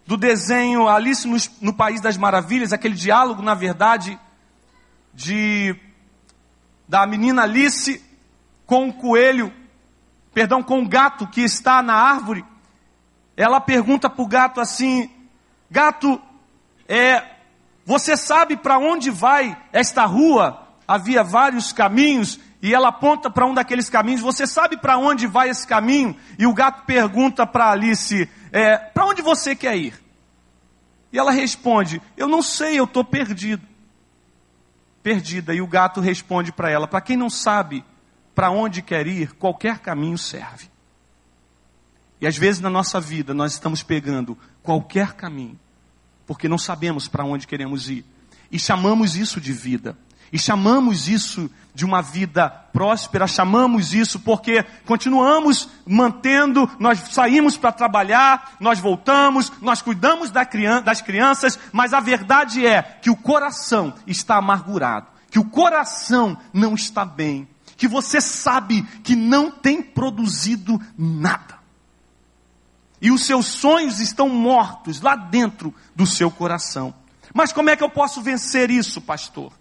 do 0.10 0.18
desenho 0.18 0.88
Alice 0.88 1.28
no, 1.28 1.38
no 1.62 1.72
País 1.72 2.02
das 2.02 2.18
Maravilhas, 2.18 2.74
aquele 2.74 2.96
diálogo, 2.96 3.44
na 3.44 3.54
verdade, 3.54 4.20
de 5.14 5.76
da 6.88 7.06
menina 7.06 7.44
Alice 7.44 8.04
com 8.66 8.90
o 8.90 8.94
coelho, 8.94 9.54
perdão, 10.34 10.64
com 10.64 10.82
o 10.82 10.90
gato 10.90 11.28
que 11.28 11.42
está 11.42 11.84
na 11.84 11.94
árvore 11.94 12.44
ela 13.38 13.62
pergunta 13.62 14.10
para 14.10 14.24
o 14.24 14.28
gato 14.28 14.60
assim: 14.60 15.12
Gato, 15.70 16.20
é, 16.88 17.24
você 17.86 18.18
sabe 18.18 18.58
para 18.58 18.80
onde 18.80 19.12
vai 19.12 19.56
esta 19.72 20.06
rua? 20.06 20.68
Havia 20.88 21.24
vários 21.24 21.72
caminhos 21.72 22.40
e 22.62 22.74
ela 22.74 22.90
aponta 22.90 23.30
para 23.30 23.46
um 23.46 23.54
daqueles 23.54 23.90
caminhos. 23.90 24.22
Você 24.22 24.46
sabe 24.46 24.78
para 24.78 24.98
onde 24.98 25.26
vai 25.28 25.50
esse 25.50 25.66
caminho? 25.66 26.16
E 26.38 26.46
o 26.46 26.54
gato 26.54 26.86
pergunta 26.86 27.48
para 27.48 27.72
Alice: 27.72 28.30
é, 28.52 28.78
Para 28.78 29.06
onde 29.06 29.22
você 29.22 29.56
quer 29.56 29.78
ir? 29.78 29.94
E 31.12 31.18
ela 31.18 31.32
responde: 31.32 32.02
Eu 32.18 32.28
não 32.28 32.42
sei, 32.42 32.80
eu 32.80 32.84
estou 32.84 33.04
perdido. 33.04 33.66
Perdida. 35.02 35.54
E 35.54 35.62
o 35.62 35.68
gato 35.68 36.02
responde 36.02 36.52
para 36.52 36.70
ela: 36.70 36.88
Para 36.88 37.02
quem 37.02 37.16
não 37.16 37.30
sabe 37.30 37.84
para 38.36 38.52
onde 38.52 38.82
quer 38.82 39.08
ir, 39.08 39.34
qualquer 39.34 39.80
caminho 39.80 40.18
serve. 40.18 40.70
E 42.22 42.28
às 42.28 42.38
vezes 42.38 42.62
na 42.62 42.70
nossa 42.70 43.00
vida 43.00 43.34
nós 43.34 43.54
estamos 43.54 43.82
pegando 43.82 44.38
qualquer 44.62 45.14
caminho, 45.14 45.58
porque 46.28 46.50
não 46.50 46.58
sabemos 46.58 47.08
para 47.08 47.24
onde 47.24 47.48
queremos 47.48 47.90
ir. 47.90 48.06
E 48.52 48.60
chamamos 48.60 49.16
isso 49.16 49.40
de 49.40 49.54
vida. 49.54 49.98
E 50.32 50.38
chamamos 50.38 51.08
isso 51.08 51.50
de 51.74 51.86
uma 51.86 52.02
vida 52.02 52.50
próspera, 52.50 53.26
chamamos 53.28 53.94
isso 53.94 54.20
porque 54.20 54.64
continuamos 54.86 55.70
mantendo, 55.86 56.70
nós 56.78 57.00
saímos 57.12 57.58
para 57.58 57.72
trabalhar, 57.72 58.56
nós 58.60 58.80
voltamos, 58.80 59.52
nós 59.62 59.82
cuidamos 59.82 60.30
das 60.30 61.02
crianças, 61.02 61.58
mas 61.72 61.94
a 61.94 62.00
verdade 62.00 62.66
é 62.66 62.82
que 62.82 63.10
o 63.10 63.16
coração 63.16 63.94
está 64.06 64.36
amargurado, 64.36 65.08
que 65.32 65.40
o 65.40 65.46
coração 65.46 66.38
não 66.54 66.76
está 66.76 67.06
bem, 67.06 67.48
que 67.78 67.88
você 67.88 68.20
sabe 68.20 68.84
que 69.04 69.16
não 69.16 69.50
tem 69.50 69.82
produzido 69.82 70.80
nada 70.98 71.60
e 73.02 73.12
os 73.12 73.26
seus 73.26 73.46
sonhos 73.48 74.00
estão 74.00 74.30
mortos 74.30 75.02
lá 75.02 75.16
dentro 75.16 75.74
do 75.96 76.06
seu 76.06 76.30
coração. 76.30 76.94
Mas 77.34 77.54
como 77.54 77.70
é 77.70 77.76
que 77.76 77.84
eu 77.84 77.90
posso 77.90 78.22
vencer 78.22 78.70
isso, 78.70 79.00
pastor? 79.00 79.54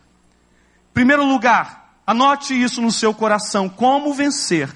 Primeiro 0.99 1.25
lugar, 1.25 2.03
anote 2.05 2.61
isso 2.61 2.83
no 2.83 2.91
seu 2.91 3.15
coração: 3.15 3.69
como 3.69 4.13
vencer 4.13 4.69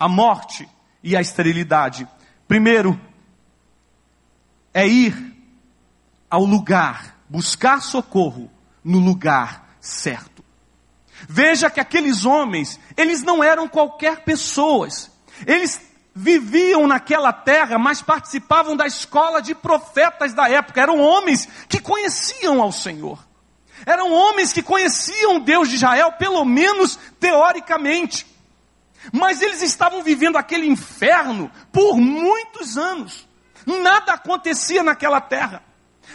a 0.00 0.08
morte 0.08 0.66
e 1.02 1.14
a 1.14 1.20
esterilidade. 1.20 2.08
Primeiro, 2.48 2.98
é 4.72 4.88
ir 4.88 5.36
ao 6.30 6.42
lugar, 6.42 7.18
buscar 7.28 7.82
socorro 7.82 8.50
no 8.82 8.98
lugar 8.98 9.76
certo. 9.78 10.42
Veja 11.28 11.68
que 11.68 11.80
aqueles 11.80 12.24
homens, 12.24 12.80
eles 12.96 13.22
não 13.22 13.44
eram 13.44 13.68
qualquer 13.68 14.24
pessoas. 14.24 15.10
Eles 15.46 15.82
viviam 16.14 16.86
naquela 16.86 17.30
terra, 17.30 17.78
mas 17.78 18.00
participavam 18.00 18.74
da 18.74 18.86
escola 18.86 19.42
de 19.42 19.54
profetas 19.54 20.32
da 20.32 20.48
época. 20.48 20.80
Eram 20.80 20.98
homens 20.98 21.46
que 21.68 21.78
conheciam 21.78 22.62
ao 22.62 22.72
Senhor. 22.72 23.31
Eram 23.84 24.12
homens 24.12 24.52
que 24.52 24.62
conheciam 24.62 25.40
Deus 25.40 25.68
de 25.68 25.76
Israel, 25.76 26.12
pelo 26.12 26.44
menos 26.44 26.98
teoricamente. 27.18 28.26
Mas 29.12 29.42
eles 29.42 29.62
estavam 29.62 30.02
vivendo 30.02 30.36
aquele 30.36 30.66
inferno 30.66 31.50
por 31.72 31.96
muitos 31.96 32.78
anos. 32.78 33.26
Nada 33.66 34.12
acontecia 34.14 34.82
naquela 34.82 35.20
terra. 35.20 35.62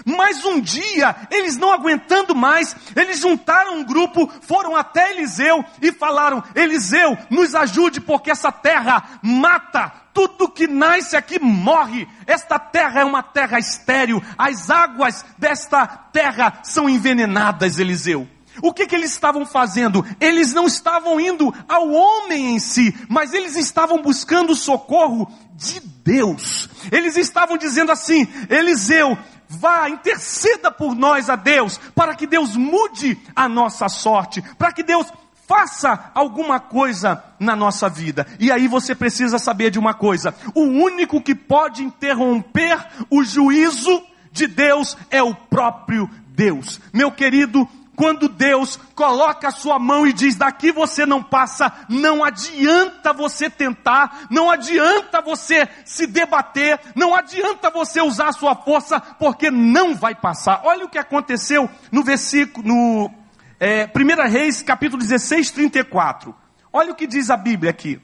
Mas 0.06 0.44
um 0.44 0.60
dia, 0.60 1.16
eles 1.32 1.58
não 1.58 1.72
aguentando 1.72 2.36
mais, 2.36 2.76
eles 2.96 3.20
juntaram 3.20 3.78
um 3.78 3.84
grupo, 3.84 4.32
foram 4.42 4.76
até 4.76 5.12
Eliseu 5.12 5.64
e 5.82 5.92
falaram: 5.92 6.44
Eliseu, 6.56 7.18
nos 7.30 7.56
ajude, 7.56 8.02
porque 8.02 8.32
essa 8.32 8.52
terra 8.52 9.20
mata, 9.22 9.92
tudo 10.14 10.50
que 10.50 10.68
nasce 10.68 11.16
aqui 11.16 11.40
morre. 11.40 12.08
Esta 12.26 12.58
terra 12.58 13.02
é 13.02 13.06
uma 13.06 13.24
terra 13.24 13.60
estéril, 13.60 14.22
as 14.38 14.70
águas 14.70 15.26
desta 15.38 15.86
terra 15.88 16.60
são 16.64 16.90
envenenadas, 16.90 17.80
Eliseu. 17.80 18.28
O 18.62 18.74
que, 18.74 18.88
que 18.88 18.96
eles 18.96 19.12
estavam 19.12 19.46
fazendo? 19.46 20.04
Eles 20.20 20.54
não 20.54 20.66
estavam 20.66 21.20
indo 21.20 21.54
ao 21.68 21.90
homem 21.92 22.56
em 22.56 22.60
si, 22.60 22.96
mas 23.08 23.34
eles 23.34 23.56
estavam 23.56 24.02
buscando 24.02 24.56
socorro 24.56 25.32
de 25.54 25.80
Deus. 25.80 26.70
Eles 26.92 27.18
estavam 27.18 27.58
dizendo 27.58 27.92
assim: 27.92 28.28
Eliseu, 28.50 29.18
vá, 29.48 29.90
interceda 29.90 30.72
por 30.72 30.96
nós 30.96 31.30
a 31.30 31.36
Deus, 31.36 31.80
para 31.96 32.16
que 32.16 32.28
Deus 32.28 32.56
mude 32.56 33.18
a 33.36 33.48
nossa 33.48 33.90
sorte, 33.90 34.42
para 34.58 34.72
que 34.72 34.84
Deus 34.84 35.08
faça 35.48 36.12
alguma 36.14 36.60
coisa 36.60 37.24
na 37.40 37.56
nossa 37.56 37.90
vida. 37.90 38.28
E 38.40 38.52
aí 38.52 38.68
você 38.68 38.94
precisa 38.94 39.40
saber 39.40 39.72
de 39.72 39.80
uma 39.80 39.94
coisa: 39.94 40.36
o 40.54 40.64
único 40.64 41.22
que 41.22 41.34
pode 41.34 41.84
interromper 41.84 42.86
o 43.10 43.24
juízo 43.24 44.04
de 44.32 44.46
Deus 44.46 44.98
é 45.10 45.24
o 45.24 45.34
próprio 45.34 46.10
Deus. 46.28 46.80
Meu 46.94 47.12
querido, 47.12 47.68
quando 47.98 48.30
Deus 48.30 48.78
coloca 48.94 49.48
a 49.48 49.52
sua 49.52 49.80
mão 49.80 50.06
e 50.06 50.14
diz: 50.14 50.36
daqui 50.36 50.72
você 50.72 51.04
não 51.04 51.22
passa, 51.22 51.74
não 51.90 52.24
adianta 52.24 53.12
você 53.12 53.50
tentar, 53.50 54.28
não 54.30 54.52
adianta 54.52 55.20
você 55.20 55.68
se 55.84 56.06
debater, 56.06 56.80
não 56.96 57.16
adianta 57.16 57.72
você 57.72 58.00
usar 58.00 58.28
a 58.28 58.34
sua 58.34 58.56
força, 58.56 59.02
porque 59.02 59.50
não 59.50 59.96
vai 59.96 60.14
passar. 60.14 60.62
Olha 60.64 60.86
o 60.86 60.90
que 60.90 61.00
aconteceu 61.00 61.68
no 61.92 62.04
versículo, 62.04 62.68
no 62.68 63.12
é, 63.60 63.86
1 63.86 64.30
Reis, 64.30 64.62
capítulo 64.62 65.02
16, 65.02 65.50
34. 65.50 66.36
Olha 66.72 66.92
o 66.92 66.96
que 66.96 67.08
diz 67.08 67.32
a 67.32 67.36
Bíblia 67.36 67.72
aqui. 67.72 68.00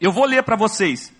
Eu 0.00 0.12
vou 0.12 0.24
ler 0.24 0.42
para 0.44 0.56
vocês. 0.56 1.12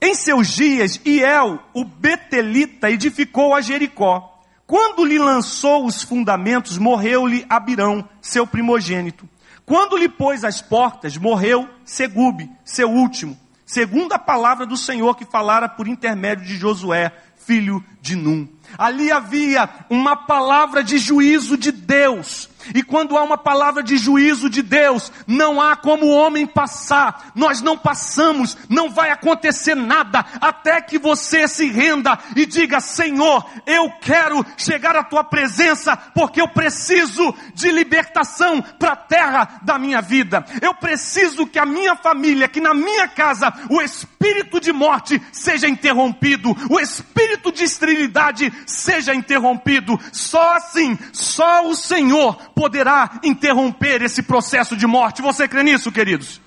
Em 0.00 0.14
seus 0.14 0.48
dias, 0.48 0.98
Iel, 1.04 1.58
o 1.74 1.84
Betelita, 1.84 2.90
edificou 2.90 3.54
a 3.54 3.60
Jericó. 3.60 4.29
Quando 4.70 5.04
lhe 5.04 5.18
lançou 5.18 5.84
os 5.84 6.00
fundamentos, 6.00 6.78
morreu-lhe 6.78 7.44
Abirão, 7.48 8.08
seu 8.22 8.46
primogênito. 8.46 9.28
Quando 9.66 9.96
lhe 9.96 10.08
pôs 10.08 10.44
as 10.44 10.62
portas, 10.62 11.16
morreu 11.16 11.68
Segube, 11.84 12.48
seu 12.64 12.88
último, 12.88 13.36
segundo 13.66 14.12
a 14.12 14.18
palavra 14.18 14.64
do 14.64 14.76
Senhor 14.76 15.16
que 15.16 15.24
falara 15.24 15.68
por 15.68 15.88
intermédio 15.88 16.44
de 16.44 16.56
Josué, 16.56 17.12
filho 17.34 17.84
de 18.00 18.14
Num. 18.14 18.46
Ali 18.78 19.10
havia 19.10 19.68
uma 19.90 20.14
palavra 20.14 20.84
de 20.84 20.98
juízo 20.98 21.56
de 21.56 21.72
Deus 21.72 22.48
e 22.74 22.82
quando 22.82 23.16
há 23.16 23.22
uma 23.22 23.38
palavra 23.38 23.82
de 23.82 23.96
juízo 23.96 24.48
de 24.48 24.62
Deus, 24.62 25.12
não 25.26 25.60
há 25.60 25.76
como 25.76 26.06
o 26.06 26.14
homem 26.14 26.46
passar. 26.46 27.30
Nós 27.34 27.60
não 27.60 27.76
passamos, 27.76 28.56
não 28.68 28.90
vai 28.90 29.10
acontecer 29.10 29.74
nada 29.74 30.24
até 30.40 30.80
que 30.80 30.98
você 30.98 31.48
se 31.48 31.66
renda 31.66 32.18
e 32.36 32.46
diga: 32.46 32.80
Senhor, 32.80 33.44
eu 33.66 33.90
quero 34.00 34.44
chegar 34.56 34.96
à 34.96 35.04
tua 35.04 35.24
presença 35.24 35.96
porque 36.14 36.40
eu 36.40 36.48
preciso 36.48 37.34
de 37.54 37.70
libertação 37.70 38.62
para 38.78 38.92
a 38.92 38.96
terra 38.96 39.60
da 39.62 39.78
minha 39.78 40.00
vida. 40.00 40.44
Eu 40.60 40.74
preciso 40.74 41.46
que 41.46 41.58
a 41.58 41.66
minha 41.66 41.96
família, 41.96 42.48
que 42.48 42.60
na 42.60 42.74
minha 42.74 43.08
casa 43.08 43.52
o 43.68 43.80
espírito 43.80 44.60
de 44.60 44.72
morte 44.72 45.20
seja 45.32 45.68
interrompido, 45.68 46.56
o 46.68 46.78
espírito 46.78 47.52
de 47.52 47.64
esterilidade 47.64 48.52
seja 48.66 49.14
interrompido. 49.14 49.98
Só 50.12 50.54
assim, 50.54 50.98
só 51.12 51.66
o 51.66 51.74
Senhor 51.74 52.36
poderá 52.60 53.18
interromper 53.22 54.02
esse 54.02 54.22
processo 54.22 54.76
de 54.76 54.86
morte. 54.86 55.22
Você 55.22 55.48
crê 55.48 55.62
nisso, 55.62 55.90
queridos? 55.90 56.42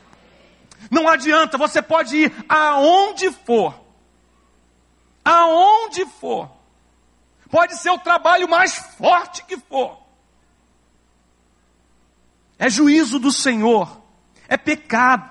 Não 0.91 1.08
adianta, 1.08 1.58
você 1.58 1.82
pode 1.82 2.15
ir 2.15 2.45
aonde 2.47 3.32
for. 3.32 3.73
Aonde 5.26 6.06
for. 6.06 6.52
Pode 7.49 7.78
ser 7.78 7.89
o 7.89 7.97
trabalho 7.97 8.47
mais 8.47 8.76
forte 8.95 9.43
que 9.45 9.58
for. 9.58 9.97
É 12.60 12.69
juízo 12.69 13.17
do 13.17 13.32
Senhor. 13.32 13.99
É 14.47 14.56
pecado. 14.56 15.28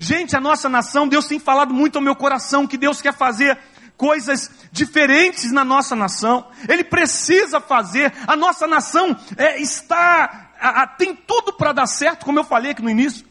Gente, 0.00 0.34
a 0.34 0.40
nossa 0.40 0.66
nação, 0.66 1.06
Deus 1.06 1.26
tem 1.26 1.38
falado 1.38 1.74
muito 1.74 1.96
ao 1.96 2.02
meu 2.02 2.16
coração 2.16 2.66
que 2.66 2.78
Deus 2.78 3.02
quer 3.02 3.12
fazer 3.12 3.58
coisas 4.02 4.50
diferentes 4.72 5.52
na 5.52 5.64
nossa 5.64 5.94
nação. 5.94 6.50
Ele 6.68 6.82
precisa 6.82 7.60
fazer. 7.60 8.12
A 8.26 8.34
nossa 8.34 8.66
nação 8.66 9.16
é, 9.36 9.62
está, 9.62 10.50
a, 10.58 10.82
a, 10.82 10.86
tem 10.88 11.14
tudo 11.14 11.52
para 11.52 11.70
dar 11.70 11.86
certo, 11.86 12.24
como 12.24 12.40
eu 12.40 12.42
falei 12.42 12.72
aqui 12.72 12.82
no 12.82 12.90
início. 12.90 13.24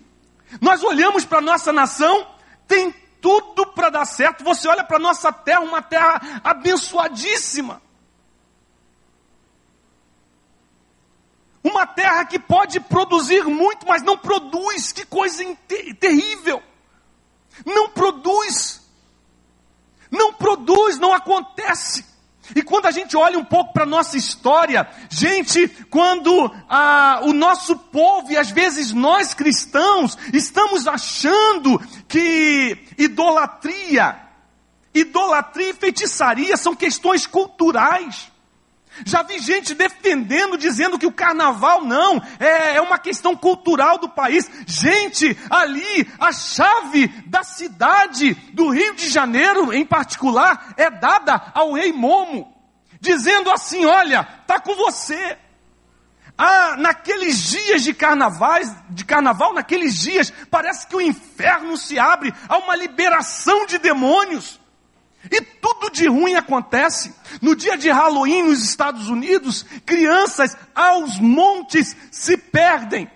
Nós 0.62 0.82
olhamos 0.82 1.26
para 1.26 1.40
a 1.40 1.42
nossa 1.42 1.74
nação, 1.74 2.26
tem 2.70 2.90
tudo 3.20 3.68
para 3.68 3.90
dar 3.90 4.06
certo. 4.06 4.46
Você 4.46 4.66
olha 4.66 4.82
para 4.82 4.96
a 4.96 5.00
nossa 5.02 5.30
terra, 5.34 5.60
uma 5.60 5.82
terra 5.82 6.40
abençoadíssima. 6.42 7.82
Uma 11.62 11.86
terra 11.86 12.24
que 12.24 12.40
pode 12.40 12.80
produzir 12.80 13.44
muito, 13.44 13.86
mas 13.86 14.02
não 14.04 14.18
produz. 14.18 14.94
Que 14.94 15.06
coisa 15.06 15.44
terrível. 16.00 16.64
Não 17.66 17.90
produz. 17.90 18.81
Não 20.12 20.34
produz, 20.34 21.00
não 21.00 21.14
acontece. 21.14 22.06
E 22.56 22.62
quando 22.62 22.88
a 22.88 22.92
gente 22.92 23.16
olha 23.16 23.40
um 23.40 23.46
pouco 23.46 23.72
para 23.72 23.84
a 23.84 23.88
nossa 23.88 24.18
história, 24.18 24.88
gente, 25.10 25.68
quando 25.90 26.52
ah, 26.70 27.22
o 27.24 27.34
nosso 27.34 27.78
povo 27.78 28.32
e 28.32 28.38
às 28.38 28.52
vezes 28.52 28.92
nós 28.92 29.34
cristãos 29.34 30.18
estamos 30.34 30.88
achando 30.88 31.80
que 32.08 32.78
idolatria, 32.98 34.20
idolatria 34.94 35.70
e 35.70 35.74
feitiçaria 35.74 36.58
são 36.58 36.76
questões 36.76 37.26
culturais. 37.26 38.31
Já 39.06 39.24
vi 39.24 39.40
gente 39.40 39.74
defendendo, 39.74 40.58
dizendo 40.58 40.98
que 40.98 41.06
o 41.06 41.12
carnaval 41.12 41.84
não, 41.84 42.22
é, 42.40 42.76
é, 42.76 42.82
uma 42.82 42.98
questão 42.98 43.36
cultural 43.36 43.98
do 43.98 44.10
país. 44.10 44.50
Gente, 44.66 45.38
ali, 45.50 46.08
a 46.20 46.32
chave 46.32 47.08
da 47.26 47.44
cidade 47.44 48.34
do 48.54 48.70
Rio 48.70 48.96
de 48.96 49.10
Janeiro, 49.10 49.74
em 49.74 49.86
particular, 49.86 50.74
é 50.78 50.90
dada 50.90 51.52
ao 51.54 51.74
rei 51.74 51.92
Momo, 51.92 52.54
dizendo 53.00 53.50
assim: 53.52 53.86
olha, 53.86 54.24
tá 54.46 54.60
com 54.60 54.76
você. 54.76 55.38
Ah, 56.38 56.76
naqueles 56.78 57.38
dias 57.38 57.84
de 57.84 57.96
de 58.90 59.06
carnaval, 59.06 59.54
naqueles 59.54 59.96
dias, 59.96 60.34
parece 60.50 60.88
que 60.88 60.96
o 60.96 61.02
inferno 61.02 61.78
se 61.78 62.00
abre, 62.00 62.34
há 62.48 62.58
uma 62.58 62.76
liberação 62.76 63.66
de 63.66 63.78
demônios. 63.78 64.61
E 65.30 65.42
tudo 65.42 65.90
de 65.92 66.08
ruim 66.08 66.36
acontece. 66.36 67.14
No 67.42 67.56
dia 67.56 67.78
de 67.78 67.90
Halloween 67.90 68.44
nos 68.44 68.64
Estados 68.64 69.10
Unidos, 69.10 69.66
crianças 69.86 70.56
aos 70.74 71.20
montes 71.20 71.96
se 72.10 72.38
perdem. 72.38 73.10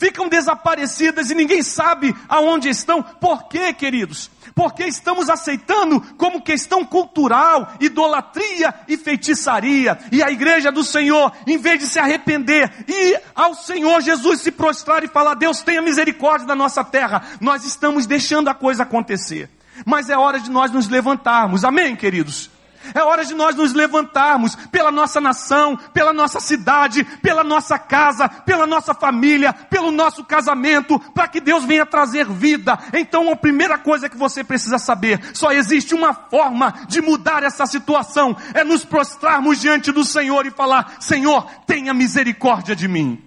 Ficam 0.00 0.30
desaparecidas 0.30 1.30
e 1.30 1.34
ninguém 1.34 1.62
sabe 1.62 2.16
aonde 2.26 2.70
estão. 2.70 3.02
Por 3.02 3.48
quê, 3.48 3.70
queridos? 3.70 4.30
Porque 4.54 4.84
estamos 4.84 5.28
aceitando 5.28 6.00
como 6.16 6.40
questão 6.40 6.86
cultural, 6.86 7.74
idolatria 7.78 8.74
e 8.88 8.96
feitiçaria. 8.96 9.98
E 10.10 10.22
a 10.22 10.30
igreja 10.30 10.72
do 10.72 10.82
Senhor, 10.82 11.30
em 11.46 11.58
vez 11.58 11.80
de 11.80 11.86
se 11.86 11.98
arrepender 11.98 12.72
e 12.88 13.20
ao 13.34 13.54
Senhor 13.54 14.00
Jesus 14.00 14.40
se 14.40 14.50
prostrar 14.50 15.04
e 15.04 15.08
falar: 15.08 15.34
Deus 15.34 15.60
tenha 15.60 15.82
misericórdia 15.82 16.46
da 16.46 16.54
nossa 16.54 16.82
terra, 16.82 17.22
nós 17.38 17.66
estamos 17.66 18.06
deixando 18.06 18.48
a 18.48 18.54
coisa 18.54 18.84
acontecer. 18.84 19.50
Mas 19.84 20.08
é 20.08 20.16
hora 20.16 20.40
de 20.40 20.50
nós 20.50 20.70
nos 20.70 20.88
levantarmos. 20.88 21.62
Amém, 21.62 21.94
queridos? 21.94 22.48
É 22.94 23.02
hora 23.02 23.24
de 23.24 23.34
nós 23.34 23.54
nos 23.54 23.74
levantarmos 23.74 24.56
pela 24.70 24.90
nossa 24.90 25.20
nação, 25.20 25.76
pela 25.92 26.12
nossa 26.12 26.40
cidade, 26.40 27.04
pela 27.22 27.44
nossa 27.44 27.78
casa, 27.78 28.28
pela 28.28 28.66
nossa 28.66 28.94
família, 28.94 29.52
pelo 29.52 29.90
nosso 29.90 30.24
casamento, 30.24 30.98
para 31.12 31.28
que 31.28 31.40
Deus 31.40 31.64
venha 31.64 31.84
trazer 31.84 32.26
vida. 32.26 32.78
Então, 32.92 33.30
a 33.30 33.36
primeira 33.36 33.78
coisa 33.78 34.08
que 34.08 34.16
você 34.16 34.42
precisa 34.42 34.78
saber: 34.78 35.20
só 35.34 35.52
existe 35.52 35.94
uma 35.94 36.14
forma 36.14 36.72
de 36.88 37.00
mudar 37.00 37.42
essa 37.42 37.66
situação, 37.66 38.36
é 38.54 38.64
nos 38.64 38.84
prostrarmos 38.84 39.60
diante 39.60 39.92
do 39.92 40.04
Senhor 40.04 40.46
e 40.46 40.50
falar: 40.50 40.96
Senhor, 41.00 41.46
tenha 41.66 41.92
misericórdia 41.92 42.74
de 42.74 42.88
mim. 42.88 43.22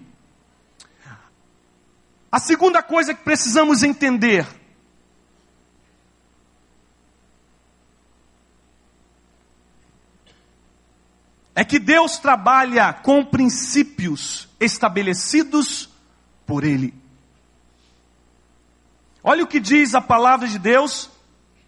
A 2.30 2.40
segunda 2.40 2.82
coisa 2.82 3.14
que 3.14 3.22
precisamos 3.22 3.84
entender 3.84 4.44
é 11.54 11.64
que 11.64 11.78
Deus 11.78 12.18
trabalha 12.18 12.92
com 12.92 13.24
princípios 13.24 14.48
estabelecidos 14.58 15.88
por 16.44 16.64
Ele. 16.64 16.92
Olha 19.22 19.44
o 19.44 19.46
que 19.46 19.60
diz 19.60 19.94
a 19.94 20.00
palavra 20.00 20.48
de 20.48 20.58
Deus 20.58 21.10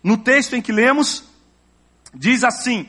no 0.02 0.18
texto 0.18 0.54
em 0.54 0.60
que 0.60 0.72
lemos: 0.72 1.24
diz 2.12 2.42
assim. 2.42 2.88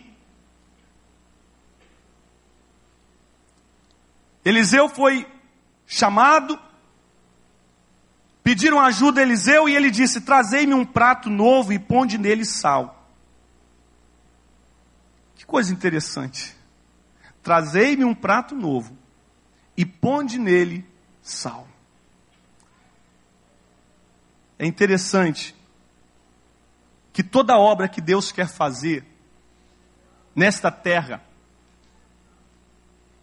Eliseu 4.44 4.90
foi 4.90 5.28
chamado, 5.86 6.58
pediram 8.42 8.80
ajuda 8.80 9.20
a 9.20 9.24
Eliseu 9.24 9.70
e 9.70 9.76
ele 9.76 9.92
disse: 9.92 10.22
Trazei-me 10.22 10.74
um 10.74 10.86
prato 10.86 11.30
novo 11.30 11.72
e 11.72 11.78
ponde 11.78 12.18
nele 12.18 12.44
sal. 12.44 13.08
Que 15.36 15.46
coisa 15.46 15.72
interessante. 15.72 16.57
Trazei-me 17.48 18.04
um 18.04 18.14
prato 18.14 18.54
novo 18.54 18.94
e 19.78 19.86
ponde 19.86 20.38
nele 20.38 20.86
sal. 21.22 21.66
É 24.60 24.66
interessante 24.66 25.56
que 27.14 27.24
toda 27.24 27.58
obra 27.58 27.88
que 27.88 28.02
Deus 28.02 28.34
quer 28.34 28.50
fazer 28.50 29.06
nesta 30.36 30.70
terra, 30.70 31.24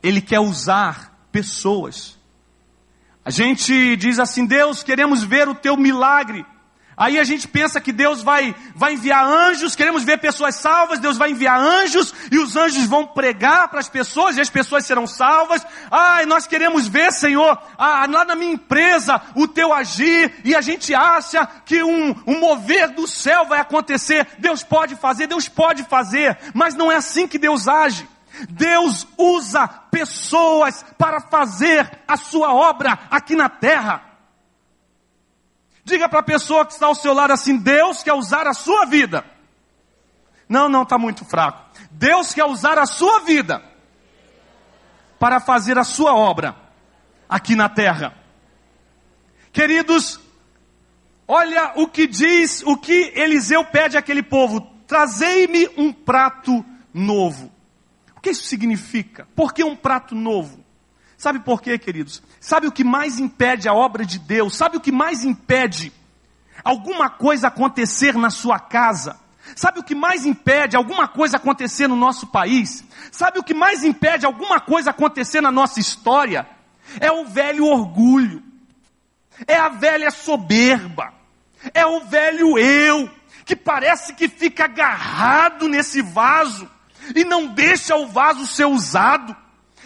Ele 0.02 0.22
quer 0.22 0.40
usar 0.40 1.28
pessoas. 1.30 2.18
A 3.22 3.30
gente 3.30 3.94
diz 3.94 4.18
assim: 4.18 4.46
Deus, 4.46 4.82
queremos 4.82 5.22
ver 5.22 5.50
o 5.50 5.54
teu 5.54 5.76
milagre. 5.76 6.46
Aí 6.96 7.18
a 7.18 7.24
gente 7.24 7.48
pensa 7.48 7.80
que 7.80 7.92
Deus 7.92 8.22
vai, 8.22 8.54
vai 8.74 8.94
enviar 8.94 9.24
anjos, 9.24 9.74
queremos 9.74 10.04
ver 10.04 10.18
pessoas 10.18 10.56
salvas, 10.56 11.00
Deus 11.00 11.16
vai 11.16 11.30
enviar 11.30 11.58
anjos, 11.58 12.14
e 12.30 12.38
os 12.38 12.56
anjos 12.56 12.86
vão 12.86 13.06
pregar 13.06 13.68
para 13.68 13.80
as 13.80 13.88
pessoas, 13.88 14.36
e 14.36 14.40
as 14.40 14.50
pessoas 14.50 14.86
serão 14.86 15.06
salvas. 15.06 15.66
Ai, 15.90 16.24
nós 16.24 16.46
queremos 16.46 16.86
ver, 16.86 17.12
Senhor, 17.12 17.58
lá 17.78 18.24
na 18.24 18.34
minha 18.36 18.52
empresa, 18.52 19.20
o 19.34 19.48
teu 19.48 19.72
agir, 19.72 20.32
e 20.44 20.54
a 20.54 20.60
gente 20.60 20.94
acha 20.94 21.46
que 21.64 21.82
um, 21.82 22.14
um 22.26 22.38
mover 22.38 22.90
do 22.90 23.08
céu 23.08 23.44
vai 23.44 23.60
acontecer. 23.60 24.26
Deus 24.38 24.62
pode 24.62 24.94
fazer, 24.96 25.26
Deus 25.26 25.48
pode 25.48 25.82
fazer, 25.84 26.38
mas 26.54 26.74
não 26.74 26.92
é 26.92 26.96
assim 26.96 27.26
que 27.26 27.38
Deus 27.38 27.66
age. 27.66 28.08
Deus 28.48 29.06
usa 29.16 29.68
pessoas 29.90 30.84
para 30.98 31.20
fazer 31.20 31.88
a 32.06 32.16
sua 32.16 32.52
obra 32.52 32.98
aqui 33.10 33.34
na 33.36 33.48
terra. 33.48 34.13
Diga 35.84 36.08
para 36.08 36.20
a 36.20 36.24
pessoa 36.24 36.64
que 36.64 36.72
está 36.72 36.86
ao 36.86 36.94
seu 36.94 37.12
lado 37.12 37.32
assim: 37.32 37.58
Deus 37.58 38.02
quer 38.02 38.14
usar 38.14 38.46
a 38.46 38.54
sua 38.54 38.86
vida. 38.86 39.24
Não, 40.48 40.68
não, 40.68 40.82
está 40.82 40.98
muito 40.98 41.24
fraco. 41.24 41.62
Deus 41.90 42.32
quer 42.32 42.44
usar 42.44 42.78
a 42.78 42.86
sua 42.86 43.20
vida 43.20 43.62
para 45.18 45.40
fazer 45.40 45.78
a 45.78 45.84
sua 45.84 46.14
obra 46.14 46.56
aqui 47.28 47.54
na 47.54 47.68
terra. 47.68 48.14
Queridos, 49.52 50.20
olha 51.28 51.72
o 51.76 51.86
que 51.86 52.06
diz, 52.06 52.62
o 52.62 52.76
que 52.76 53.12
Eliseu 53.14 53.64
pede 53.64 53.96
àquele 53.96 54.22
povo: 54.22 54.60
trazei-me 54.86 55.68
um 55.76 55.92
prato 55.92 56.64
novo. 56.92 57.52
O 58.16 58.20
que 58.20 58.30
isso 58.30 58.44
significa? 58.44 59.28
Por 59.36 59.52
que 59.52 59.62
um 59.62 59.76
prato 59.76 60.14
novo? 60.14 60.64
Sabe 61.16 61.40
por 61.40 61.62
quê, 61.62 61.78
queridos? 61.78 62.22
Sabe 62.44 62.66
o 62.66 62.72
que 62.72 62.84
mais 62.84 63.18
impede 63.18 63.70
a 63.70 63.72
obra 63.72 64.04
de 64.04 64.18
Deus? 64.18 64.54
Sabe 64.54 64.76
o 64.76 64.80
que 64.80 64.92
mais 64.92 65.24
impede 65.24 65.90
alguma 66.62 67.08
coisa 67.08 67.48
acontecer 67.48 68.14
na 68.18 68.28
sua 68.28 68.58
casa? 68.58 69.18
Sabe 69.56 69.80
o 69.80 69.82
que 69.82 69.94
mais 69.94 70.26
impede 70.26 70.76
alguma 70.76 71.08
coisa 71.08 71.38
acontecer 71.38 71.88
no 71.88 71.96
nosso 71.96 72.26
país? 72.26 72.84
Sabe 73.10 73.38
o 73.38 73.42
que 73.42 73.54
mais 73.54 73.82
impede 73.82 74.26
alguma 74.26 74.60
coisa 74.60 74.90
acontecer 74.90 75.40
na 75.40 75.50
nossa 75.50 75.80
história? 75.80 76.46
É 77.00 77.10
o 77.10 77.24
velho 77.24 77.64
orgulho, 77.64 78.42
é 79.46 79.56
a 79.56 79.70
velha 79.70 80.10
soberba, 80.10 81.14
é 81.72 81.86
o 81.86 82.00
velho 82.00 82.58
eu, 82.58 83.08
que 83.46 83.56
parece 83.56 84.12
que 84.12 84.28
fica 84.28 84.64
agarrado 84.64 85.66
nesse 85.66 86.02
vaso 86.02 86.70
e 87.16 87.24
não 87.24 87.46
deixa 87.46 87.96
o 87.96 88.06
vaso 88.06 88.46
ser 88.46 88.66
usado 88.66 89.34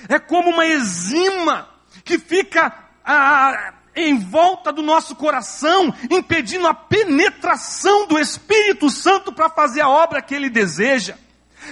é 0.08 0.18
como 0.18 0.50
uma 0.50 0.66
enzima 0.66 1.68
que 2.08 2.18
fica 2.18 2.72
ah, 3.04 3.74
em 3.94 4.18
volta 4.18 4.72
do 4.72 4.80
nosso 4.80 5.14
coração, 5.14 5.94
impedindo 6.10 6.66
a 6.66 6.72
penetração 6.72 8.06
do 8.06 8.18
Espírito 8.18 8.88
Santo 8.88 9.30
para 9.30 9.50
fazer 9.50 9.82
a 9.82 9.90
obra 9.90 10.22
que 10.22 10.34
ele 10.34 10.48
deseja. 10.48 11.16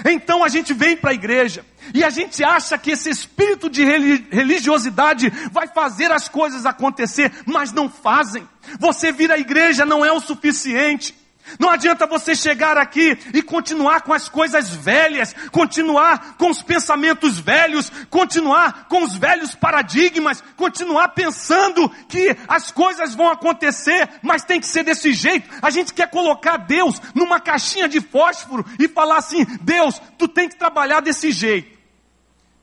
Então 0.05 0.45
a 0.45 0.49
gente 0.51 0.75
vem 0.75 0.95
para 0.95 1.13
a 1.13 1.15
igreja 1.15 1.65
e 1.95 2.05
a 2.05 2.11
gente 2.11 2.45
acha 2.45 2.77
que 2.77 2.91
esse 2.91 3.09
espírito 3.09 3.71
de 3.71 3.83
religiosidade 3.83 5.31
vai 5.51 5.69
fazer 5.69 6.13
as 6.13 6.29
coisas 6.29 6.67
acontecer, 6.67 7.33
mas 7.47 7.73
não 7.73 7.89
fazem. 7.89 8.47
Você 8.79 9.11
vir 9.11 9.33
à 9.33 9.39
igreja 9.39 9.87
não 9.87 10.05
é 10.05 10.13
o 10.13 10.21
suficiente. 10.21 11.15
Não 11.59 11.71
adianta 11.71 12.07
você 12.07 12.35
chegar 12.35 12.77
aqui 12.77 13.17
e 13.33 13.43
continuar 13.43 14.03
com 14.03 14.13
as 14.13 14.29
coisas 14.29 14.71
velhas, 14.71 15.35
continuar 15.53 16.37
com 16.37 16.51
os 16.51 16.63
pensamentos 16.63 17.39
velhos, 17.39 17.91
continuar 18.11 18.87
com 18.89 19.03
os 19.05 19.17
velhos 19.17 19.55
paradigmas, 19.55 20.43
continuar 20.57 21.09
pensando 21.09 21.89
que 22.09 22.37
as 22.49 22.71
coisas 22.71 23.15
vão 23.15 23.31
acontecer, 23.31 24.09
mas 24.23 24.45
tem 24.45 24.61
que 24.61 24.67
ser 24.67 24.83
desse 24.83 25.13
jeito. 25.13 25.49
A 25.63 25.71
gente 25.71 25.95
quer 25.95 26.11
colocar 26.11 26.57
Deus 26.57 27.01
numa 27.15 27.41
caixinha 27.41 27.89
de 27.89 28.01
fósforo 28.01 28.65
e 28.79 28.89
falar 28.89 29.19
assim: 29.19 29.45
Deus, 29.63 30.01
tu 30.19 30.27
tem 30.27 30.49
que 30.49 30.57
trabalhar 30.57 31.01
desse 31.01 31.31
jeito. 31.31 31.77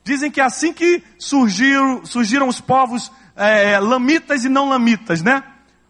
Dizem 0.03 0.29
que 0.29 0.41
é 0.41 0.43
assim 0.43 0.73
que 0.73 1.01
surgiram, 1.17 2.05
surgiram 2.05 2.47
os 2.47 2.59
povos 2.59 3.09
é, 3.35 3.79
lamitas 3.79 4.43
e 4.43 4.49
não 4.49 4.67
lamitas, 4.67 5.21
né? 5.21 5.43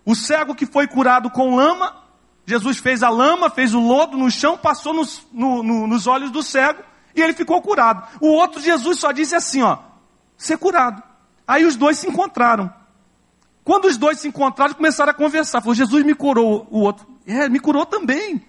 O 0.06 0.16
cego 0.16 0.54
que 0.54 0.66
foi 0.66 0.88
curado 0.88 1.32
com 1.32 1.56
lama 1.56 2.03
Jesus 2.46 2.78
fez 2.78 3.02
a 3.04 3.10
lama, 3.10 3.50
fez 3.50 3.74
o 3.74 3.80
lodo 3.80 4.18
no 4.18 4.30
chão, 4.30 4.58
passou 4.58 4.94
nos, 4.94 5.26
no, 5.32 5.64
no, 5.64 5.88
nos 5.88 6.08
olhos 6.08 6.30
do 6.30 6.44
cego 6.44 6.84
e 7.16 7.22
ele 7.22 7.34
ficou 7.34 7.62
curado. 7.62 8.06
O 8.20 8.28
outro 8.28 8.62
Jesus 8.62 9.00
só 9.00 9.12
disse 9.12 9.36
assim, 9.36 9.62
ó, 9.62 9.78
ser 10.38 10.58
curado. 10.58 11.02
Aí 11.48 11.66
os 11.66 11.76
dois 11.76 11.98
se 11.98 12.08
encontraram. 12.08 12.74
Quando 13.64 13.86
os 13.86 13.98
dois 13.98 14.20
se 14.20 14.28
encontraram, 14.28 14.74
começaram 14.74 15.12
a 15.12 15.14
conversar. 15.14 15.62
Falou, 15.62 15.76
Jesus 15.76 16.04
me 16.04 16.14
curou. 16.14 16.68
O 16.70 16.80
outro, 16.80 17.08
é, 17.26 17.48
me 17.48 17.60
curou 17.60 17.86
também. 17.86 18.46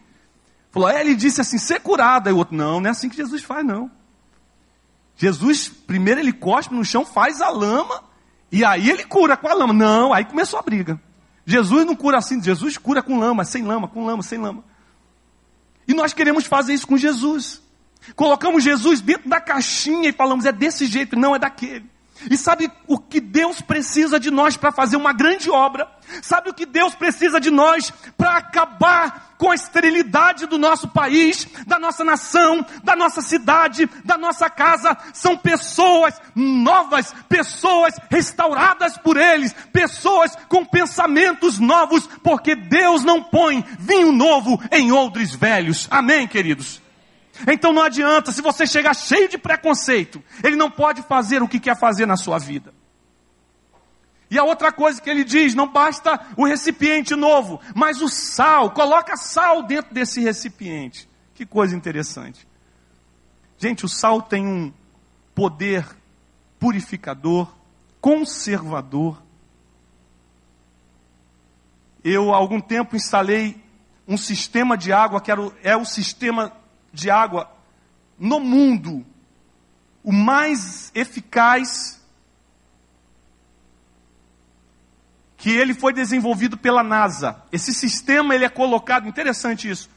Falou, 0.73 0.89
é, 0.89 1.01
ele 1.01 1.15
disse 1.15 1.41
assim, 1.41 1.59
ser 1.59 1.81
curado. 1.81 2.29
Aí 2.29 2.35
o 2.35 2.39
outro, 2.39 2.57
não, 2.57 2.81
não 2.81 2.89
é 2.89 2.91
assim 2.91 3.09
que 3.09 3.17
Jesus 3.17 3.45
faz, 3.45 3.65
não. 3.65 3.91
Jesus, 5.17 5.69
primeiro 5.69 6.21
ele 6.21 6.33
cospe 6.33 6.75
no 6.75 6.85
chão, 6.85 7.07
faz 7.07 7.41
a 7.41 7.49
lama, 7.49 8.03
e 8.51 8.65
aí 8.65 8.91
ele 8.91 9.05
cura 9.05 9.37
com 9.37 9.49
a 9.49 9.55
lama. 9.55 9.73
Não, 9.73 10.13
aí 10.13 10.25
começou 10.25 10.59
a 10.59 10.63
briga. 10.63 11.01
Jesus 11.47 11.85
não 11.85 11.95
cura 11.95 12.19
assim, 12.19 12.43
Jesus 12.43 12.79
cura 12.79 13.03
com 13.03 13.19
lama, 13.19 13.45
sem 13.45 13.63
lama, 13.63 13.87
com 13.89 14.05
lama, 14.07 14.23
sem 14.23 14.39
lama. 14.39 14.65
E 15.87 15.93
nós 15.93 16.13
queremos 16.13 16.47
fazer 16.47 16.73
isso 16.73 16.87
com 16.87 16.97
Jesus. 16.97 17.63
Colocamos 18.17 18.63
Jesus 18.63 19.01
dentro 19.01 19.29
da 19.29 19.41
caixinha 19.41 20.09
e 20.09 20.13
falamos, 20.13 20.45
é 20.45 20.53
desse 20.53 20.87
jeito, 20.87 21.17
não 21.17 21.35
é 21.35 21.39
daquele. 21.39 21.85
E 22.31 22.37
sabe 22.37 22.71
o 22.87 22.99
que 22.99 23.21
Deus 23.21 23.61
precisa 23.61 24.19
de 24.19 24.31
nós 24.31 24.57
para 24.57 24.73
fazer 24.73 24.97
uma 24.97 25.13
grande 25.13 25.51
obra? 25.51 25.91
Sabe 26.23 26.49
o 26.49 26.55
que 26.55 26.65
Deus 26.65 26.95
precisa 26.95 27.41
de 27.41 27.51
nós 27.51 27.93
para 28.17 28.37
acabar 28.37 29.34
com 29.45 29.51
a 29.51 29.55
esterilidade 29.55 30.47
do 30.47 30.57
nosso 30.57 30.89
país, 30.89 31.47
da 31.67 31.79
nossa 31.79 32.03
nação, 32.03 32.65
da 32.83 32.97
nossa 32.97 33.21
cidade, 33.21 33.87
da 34.03 34.17
nossa 34.17 34.49
casa? 34.49 34.97
São 35.13 35.37
pessoas 35.37 36.19
novas, 36.35 37.15
pessoas 37.29 37.95
restauradas 38.11 38.97
por 38.97 39.19
eles, 39.19 39.55
pessoas 39.71 40.35
com 40.49 40.65
pensamentos 40.65 41.59
novos, 41.59 42.09
porque 42.23 42.55
Deus 42.55 43.05
não 43.05 43.23
põe 43.23 43.63
vinho 43.79 44.13
novo 44.13 44.59
em 44.73 44.91
odres 44.93 45.35
velhos. 45.35 45.87
Amém, 45.91 46.27
queridos? 46.27 46.81
Então 47.47 47.71
não 47.71 47.83
adianta, 47.83 48.33
se 48.33 48.41
você 48.41 48.67
chegar 48.67 48.95
cheio 48.95 49.29
de 49.29 49.37
preconceito, 49.37 50.25
ele 50.43 50.57
não 50.57 50.71
pode 50.71 51.03
fazer 51.03 51.43
o 51.43 51.49
que 51.49 51.61
quer 51.61 51.79
fazer 51.79 52.07
na 52.07 52.17
sua 52.17 52.39
vida. 52.39 52.73
E 54.31 54.39
a 54.39 54.45
outra 54.45 54.73
coisa 54.73 55.01
que 55.01 55.09
ele 55.09 55.25
diz, 55.25 55.55
não 55.55 55.71
basta 55.71 56.21
o 56.37 56.47
recipiente 56.47 57.15
novo, 57.15 57.61
mas 57.75 58.01
o 58.01 58.09
sal, 58.09 58.71
coloca 58.71 59.17
sal 59.17 59.63
dentro 59.63 59.95
desse 59.95 60.21
recipiente. 60.21 61.09
Que 61.35 61.45
coisa 61.45 61.77
interessante. 61.77 62.47
Gente, 63.59 63.85
o 63.85 63.89
sal 63.89 64.23
tem 64.23 64.47
um 64.47 64.73
poder 65.35 65.87
purificador, 66.59 67.53
conservador. 68.01 69.23
Eu, 72.03 72.33
há 72.33 72.37
algum 72.37 72.61
tempo, 72.61 72.97
instalei 72.97 73.63
um 74.07 74.17
sistema 74.17 74.77
de 74.77 74.93
água 74.93 75.21
que 75.21 75.31
era 75.31 75.41
é 75.63 75.77
o 75.77 75.85
sistema 75.85 76.53
de 76.93 77.11
água 77.11 77.51
no 78.19 78.39
mundo, 78.39 79.05
o 80.03 80.13
mais 80.13 80.93
eficaz, 80.95 82.01
que 85.45 85.51
ele 85.51 85.75
foi 85.75 85.93
desenvolvido 85.93 86.57
pela 86.57 86.83
NASA. 86.83 87.37
Esse 87.53 87.75
sistema 87.75 88.35
ele 88.35 88.47
é 88.47 88.49
colocado, 88.49 89.07
interessante 89.07 89.69
isso, 89.69 89.91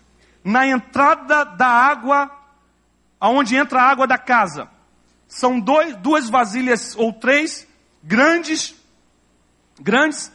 na 0.44 0.68
entrada 0.68 1.46
da 1.46 1.70
água, 1.70 2.30
aonde 3.18 3.56
entra 3.56 3.82
a 3.82 3.90
água 3.90 4.06
da 4.06 4.18
casa. 4.18 4.68
São 5.26 5.58
dois, 5.58 5.96
duas 5.96 6.30
vasilhas 6.30 6.98
ou 6.98 7.14
três 7.14 7.66
grandes, 8.04 8.76
grandes, 9.80 10.30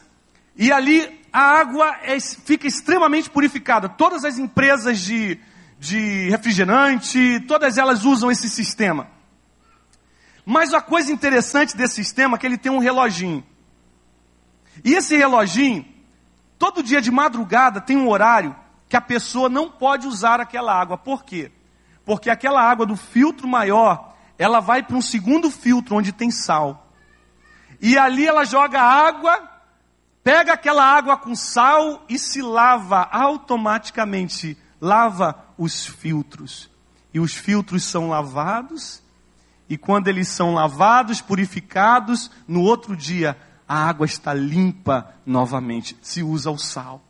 e 0.55 0.71
ali 0.71 1.21
a 1.31 1.59
água 1.59 1.95
é, 2.01 2.19
fica 2.19 2.65
extremamente 2.65 3.29
purificada. 3.29 3.87
Todas 3.87 4.25
as 4.25 4.39
empresas 4.39 4.97
de 4.97 5.39
de 5.77 6.27
refrigerante, 6.29 7.39
todas 7.47 7.77
elas 7.77 8.03
usam 8.03 8.31
esse 8.31 8.49
sistema. 8.49 9.07
Mas 10.43 10.73
a 10.73 10.81
coisa 10.81 11.11
interessante 11.11 11.77
desse 11.77 11.95
sistema 11.95 12.35
é 12.35 12.39
que 12.39 12.47
ele 12.47 12.57
tem 12.57 12.71
um 12.71 12.79
reloginho. 12.79 13.45
E 14.83 14.93
esse 14.93 15.17
reloginho, 15.17 15.85
todo 16.57 16.83
dia 16.83 17.01
de 17.01 17.11
madrugada 17.11 17.81
tem 17.81 17.97
um 17.97 18.09
horário 18.09 18.55
que 18.87 18.95
a 18.95 19.01
pessoa 19.01 19.49
não 19.49 19.69
pode 19.69 20.07
usar 20.07 20.39
aquela 20.39 20.73
água. 20.73 20.97
Por 20.97 21.23
quê? 21.23 21.51
Porque 22.05 22.29
aquela 22.29 22.61
água 22.61 22.85
do 22.85 22.95
filtro 22.95 23.47
maior, 23.47 24.13
ela 24.37 24.59
vai 24.59 24.83
para 24.83 24.95
um 24.95 25.01
segundo 25.01 25.49
filtro 25.49 25.95
onde 25.95 26.11
tem 26.11 26.31
sal. 26.31 26.87
E 27.81 27.97
ali 27.97 28.25
ela 28.25 28.45
joga 28.45 28.81
água, 28.81 29.49
pega 30.23 30.53
aquela 30.53 30.85
água 30.85 31.17
com 31.17 31.35
sal 31.35 32.05
e 32.07 32.17
se 32.17 32.41
lava 32.41 33.07
automaticamente. 33.11 34.57
Lava 34.79 35.43
os 35.57 35.85
filtros. 35.85 36.69
E 37.13 37.19
os 37.19 37.33
filtros 37.33 37.83
são 37.83 38.09
lavados, 38.09 39.01
e 39.69 39.77
quando 39.77 40.07
eles 40.07 40.27
são 40.27 40.53
lavados, 40.53 41.21
purificados, 41.21 42.29
no 42.47 42.61
outro 42.61 42.95
dia 42.95 43.37
a 43.67 43.87
água 43.87 44.05
está 44.05 44.33
limpa 44.33 45.13
novamente. 45.25 45.97
Se 46.01 46.21
usa 46.21 46.51
o 46.51 46.57
sal. 46.57 47.01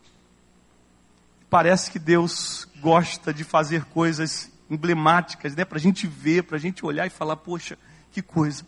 Parece 1.49 1.91
que 1.91 1.99
Deus 1.99 2.67
gosta 2.79 3.33
de 3.33 3.43
fazer 3.43 3.85
coisas 3.85 4.51
emblemáticas, 4.69 5.55
né? 5.55 5.65
Para 5.65 5.77
a 5.77 5.81
gente 5.81 6.07
ver, 6.07 6.43
para 6.43 6.57
a 6.57 6.59
gente 6.59 6.85
olhar 6.85 7.05
e 7.05 7.11
falar, 7.11 7.35
poxa, 7.37 7.77
que 8.11 8.21
coisa. 8.21 8.65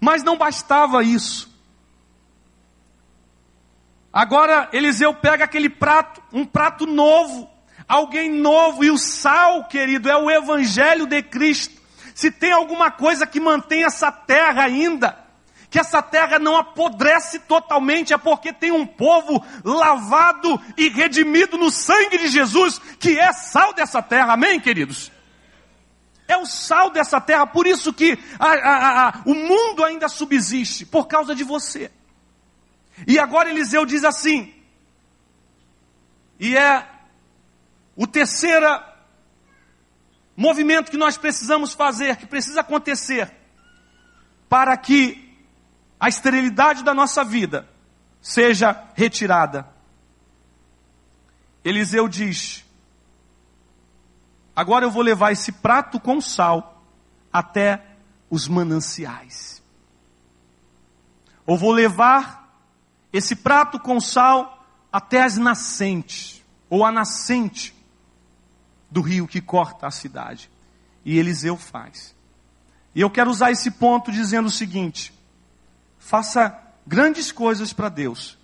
Mas 0.00 0.22
não 0.22 0.36
bastava 0.36 1.02
isso. 1.02 1.48
Agora 4.12 4.68
Eliseu 4.72 5.14
pega 5.14 5.44
aquele 5.44 5.68
prato, 5.68 6.22
um 6.32 6.44
prato 6.44 6.86
novo, 6.86 7.48
alguém 7.86 8.30
novo. 8.30 8.84
E 8.84 8.90
o 8.90 8.98
sal, 8.98 9.64
querido, 9.64 10.08
é 10.08 10.16
o 10.16 10.30
Evangelho 10.30 11.06
de 11.06 11.22
Cristo. 11.22 11.80
Se 12.14 12.30
tem 12.30 12.52
alguma 12.52 12.90
coisa 12.90 13.26
que 13.26 13.38
mantém 13.38 13.84
essa 13.84 14.10
terra 14.10 14.64
ainda, 14.64 15.27
que 15.70 15.78
essa 15.78 16.00
terra 16.00 16.38
não 16.38 16.56
apodrece 16.56 17.40
totalmente, 17.40 18.12
é 18.14 18.18
porque 18.18 18.52
tem 18.52 18.72
um 18.72 18.86
povo 18.86 19.44
lavado 19.62 20.60
e 20.76 20.88
redimido 20.88 21.58
no 21.58 21.70
sangue 21.70 22.16
de 22.18 22.28
Jesus, 22.28 22.80
que 22.98 23.18
é 23.18 23.32
sal 23.32 23.74
dessa 23.74 24.02
terra, 24.02 24.32
amém, 24.32 24.58
queridos? 24.58 25.12
É 26.26 26.36
o 26.36 26.46
sal 26.46 26.90
dessa 26.90 27.20
terra, 27.20 27.46
por 27.46 27.66
isso 27.66 27.92
que 27.92 28.18
a, 28.38 28.52
a, 28.52 29.08
a, 29.08 29.22
o 29.26 29.34
mundo 29.34 29.84
ainda 29.84 30.08
subsiste, 30.08 30.86
por 30.86 31.06
causa 31.06 31.34
de 31.34 31.44
você. 31.44 31.90
E 33.06 33.18
agora 33.18 33.50
Eliseu 33.50 33.84
diz 33.84 34.04
assim, 34.04 34.54
e 36.40 36.56
é 36.56 36.86
o 37.94 38.06
terceiro 38.06 38.66
movimento 40.36 40.90
que 40.90 40.96
nós 40.96 41.18
precisamos 41.18 41.74
fazer, 41.74 42.16
que 42.16 42.26
precisa 42.26 42.60
acontecer, 42.60 43.30
para 44.48 44.76
que 44.76 45.27
a 45.98 46.08
esterilidade 46.08 46.84
da 46.84 46.94
nossa 46.94 47.24
vida 47.24 47.68
seja 48.20 48.84
retirada. 48.94 49.68
Eliseu 51.64 52.08
diz: 52.08 52.64
Agora 54.54 54.84
eu 54.84 54.90
vou 54.90 55.02
levar 55.02 55.32
esse 55.32 55.52
prato 55.52 55.98
com 55.98 56.20
sal 56.20 56.84
até 57.32 57.84
os 58.30 58.46
mananciais. 58.48 59.62
Ou 61.46 61.56
vou 61.56 61.72
levar 61.72 62.60
esse 63.12 63.34
prato 63.34 63.78
com 63.80 64.00
sal 64.00 64.66
até 64.92 65.22
as 65.22 65.36
nascentes, 65.36 66.44
ou 66.68 66.84
a 66.84 66.92
nascente 66.92 67.74
do 68.90 69.00
rio 69.00 69.26
que 69.26 69.40
corta 69.40 69.86
a 69.86 69.90
cidade. 69.90 70.50
E 71.04 71.18
Eliseu 71.18 71.56
faz. 71.56 72.14
E 72.94 73.00
eu 73.00 73.10
quero 73.10 73.30
usar 73.30 73.50
esse 73.50 73.70
ponto 73.70 74.12
dizendo 74.12 74.46
o 74.46 74.50
seguinte: 74.50 75.12
faça 75.98 76.58
grandes 76.86 77.30
coisas 77.32 77.72
para 77.72 77.88
Deus 77.88 78.38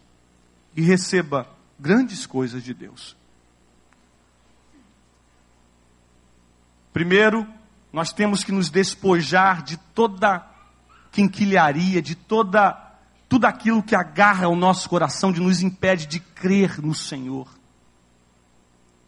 e 0.77 0.83
receba 0.83 1.49
grandes 1.79 2.27
coisas 2.27 2.63
de 2.63 2.75
Deus. 2.75 3.17
Primeiro, 6.93 7.47
nós 7.93 8.13
temos 8.13 8.45
que 8.45 8.53
nos 8.53 8.71
despojar 8.71 9.63
de 9.63 9.77
toda 9.77 10.45
quinquilharia, 11.11 12.03
de 12.03 12.15
toda 12.15 12.81
tudo 13.29 13.47
aquilo 13.47 13.83
que 13.83 13.97
agarra 13.97 14.49
o 14.49 14.55
nosso 14.55 14.89
coração, 14.89 15.33
de 15.33 15.41
nos 15.41 15.61
impede 15.61 16.07
de 16.07 16.21
crer 16.21 16.81
no 16.81 16.95
Senhor. 16.95 17.49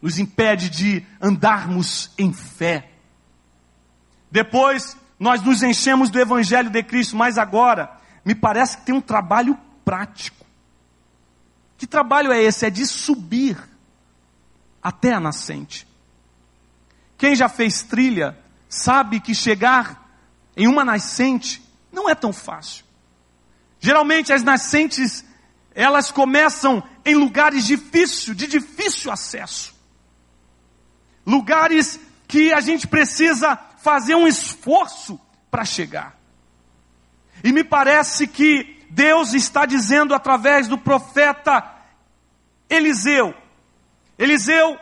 nos 0.02 0.18
impede 0.18 0.68
de 0.68 1.04
andarmos 1.20 2.10
em 2.18 2.32
fé. 2.32 2.90
Depois, 4.30 4.96
nós 5.18 5.42
nos 5.42 5.62
enchemos 5.62 6.10
do 6.10 6.18
Evangelho 6.20 6.70
de 6.70 6.82
Cristo, 6.82 7.16
mas 7.16 7.38
agora, 7.38 7.90
me 8.26 8.34
parece 8.34 8.78
que 8.78 8.86
tem 8.86 8.94
um 8.94 9.00
trabalho 9.00 9.56
prático. 9.84 10.44
Que 11.78 11.86
trabalho 11.86 12.32
é 12.32 12.42
esse? 12.42 12.66
É 12.66 12.70
de 12.70 12.84
subir 12.84 13.56
até 14.82 15.12
a 15.12 15.20
nascente. 15.20 15.86
Quem 17.16 17.36
já 17.36 17.48
fez 17.48 17.82
trilha 17.82 18.36
sabe 18.68 19.20
que 19.20 19.32
chegar 19.32 20.10
em 20.56 20.66
uma 20.66 20.84
nascente 20.84 21.62
não 21.92 22.10
é 22.10 22.16
tão 22.16 22.32
fácil. 22.32 22.84
Geralmente 23.78 24.32
as 24.32 24.42
nascentes 24.42 25.24
elas 25.72 26.10
começam 26.10 26.82
em 27.04 27.14
lugares 27.14 27.64
difíceis, 27.64 28.36
de 28.36 28.48
difícil 28.48 29.12
acesso. 29.12 29.72
Lugares 31.24 32.00
que 32.26 32.52
a 32.52 32.60
gente 32.60 32.88
precisa 32.88 33.56
fazer 33.78 34.16
um 34.16 34.26
esforço 34.26 35.20
para 35.48 35.64
chegar. 35.64 36.16
E 37.42 37.52
me 37.52 37.62
parece 37.64 38.26
que 38.26 38.84
Deus 38.90 39.34
está 39.34 39.66
dizendo 39.66 40.14
através 40.14 40.68
do 40.68 40.78
profeta 40.78 41.64
Eliseu: 42.68 43.34
Eliseu, 44.18 44.78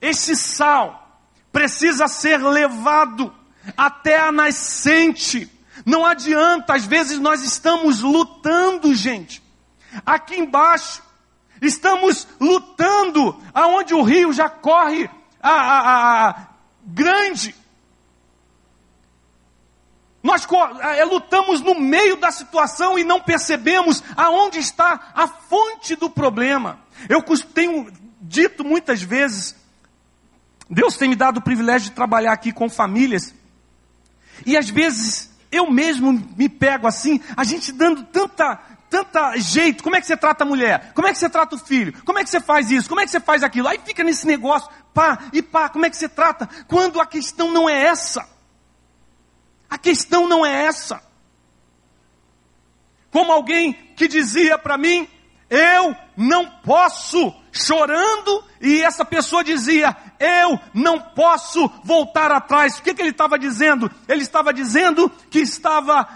este 0.00 0.36
sal 0.36 1.20
precisa 1.52 2.06
ser 2.06 2.38
levado 2.38 3.34
até 3.76 4.20
a 4.20 4.30
nascente. 4.30 5.50
Não 5.84 6.04
adianta, 6.04 6.74
às 6.74 6.84
vezes 6.84 7.18
nós 7.18 7.42
estamos 7.42 8.00
lutando, 8.00 8.94
gente. 8.94 9.42
Aqui 10.04 10.36
embaixo, 10.36 11.02
estamos 11.62 12.26
lutando 12.40 13.40
aonde 13.54 13.94
o 13.94 14.02
rio 14.02 14.32
já 14.32 14.48
corre 14.48 15.08
a, 15.42 15.50
a, 15.50 16.28
a 16.28 16.46
grande. 16.84 17.54
Nós 20.26 20.44
é, 20.80 21.04
lutamos 21.04 21.60
no 21.60 21.78
meio 21.78 22.16
da 22.16 22.32
situação 22.32 22.98
e 22.98 23.04
não 23.04 23.20
percebemos 23.20 24.02
aonde 24.16 24.58
está 24.58 25.12
a 25.14 25.28
fonte 25.28 25.94
do 25.94 26.10
problema. 26.10 26.80
Eu 27.08 27.22
tenho 27.54 27.92
dito 28.20 28.64
muitas 28.64 29.00
vezes, 29.00 29.54
Deus 30.68 30.96
tem 30.96 31.08
me 31.08 31.14
dado 31.14 31.36
o 31.36 31.42
privilégio 31.42 31.90
de 31.90 31.94
trabalhar 31.94 32.32
aqui 32.32 32.50
com 32.50 32.68
famílias, 32.68 33.32
e 34.44 34.56
às 34.56 34.68
vezes 34.68 35.30
eu 35.52 35.70
mesmo 35.70 36.12
me 36.36 36.48
pego 36.48 36.88
assim, 36.88 37.20
a 37.36 37.44
gente 37.44 37.70
dando 37.70 38.02
tanta, 38.02 38.56
tanta 38.90 39.36
jeito. 39.36 39.84
Como 39.84 39.94
é 39.94 40.00
que 40.00 40.08
você 40.08 40.16
trata 40.16 40.42
a 40.42 40.46
mulher? 40.46 40.90
Como 40.92 41.06
é 41.06 41.12
que 41.12 41.20
você 41.20 41.30
trata 41.30 41.54
o 41.54 41.58
filho? 41.58 41.92
Como 42.04 42.18
é 42.18 42.24
que 42.24 42.30
você 42.30 42.40
faz 42.40 42.68
isso? 42.68 42.88
Como 42.88 43.00
é 43.00 43.04
que 43.04 43.12
você 43.12 43.20
faz 43.20 43.44
aquilo? 43.44 43.68
Aí 43.68 43.78
fica 43.84 44.02
nesse 44.02 44.26
negócio, 44.26 44.68
pá 44.92 45.20
e 45.32 45.40
pá, 45.40 45.68
como 45.68 45.86
é 45.86 45.90
que 45.90 45.96
você 45.96 46.08
trata? 46.08 46.48
Quando 46.66 47.00
a 47.00 47.06
questão 47.06 47.52
não 47.52 47.68
é 47.68 47.84
essa. 47.84 48.34
A 49.68 49.78
questão 49.78 50.28
não 50.28 50.44
é 50.44 50.64
essa. 50.64 51.02
Como 53.10 53.32
alguém 53.32 53.72
que 53.72 54.06
dizia 54.06 54.58
para 54.58 54.76
mim, 54.76 55.08
eu 55.48 55.96
não 56.16 56.46
posso 56.46 57.34
chorando, 57.56 58.44
e 58.60 58.82
essa 58.82 59.04
pessoa 59.04 59.42
dizia: 59.42 59.96
Eu 60.18 60.58
não 60.72 60.98
posso 60.98 61.70
voltar 61.82 62.30
atrás. 62.30 62.78
O 62.78 62.82
que, 62.82 62.94
que 62.94 63.02
ele 63.02 63.10
estava 63.10 63.38
dizendo? 63.38 63.90
Ele 64.08 64.22
estava 64.22 64.52
dizendo 64.52 65.10
que 65.30 65.40
estava 65.40 66.06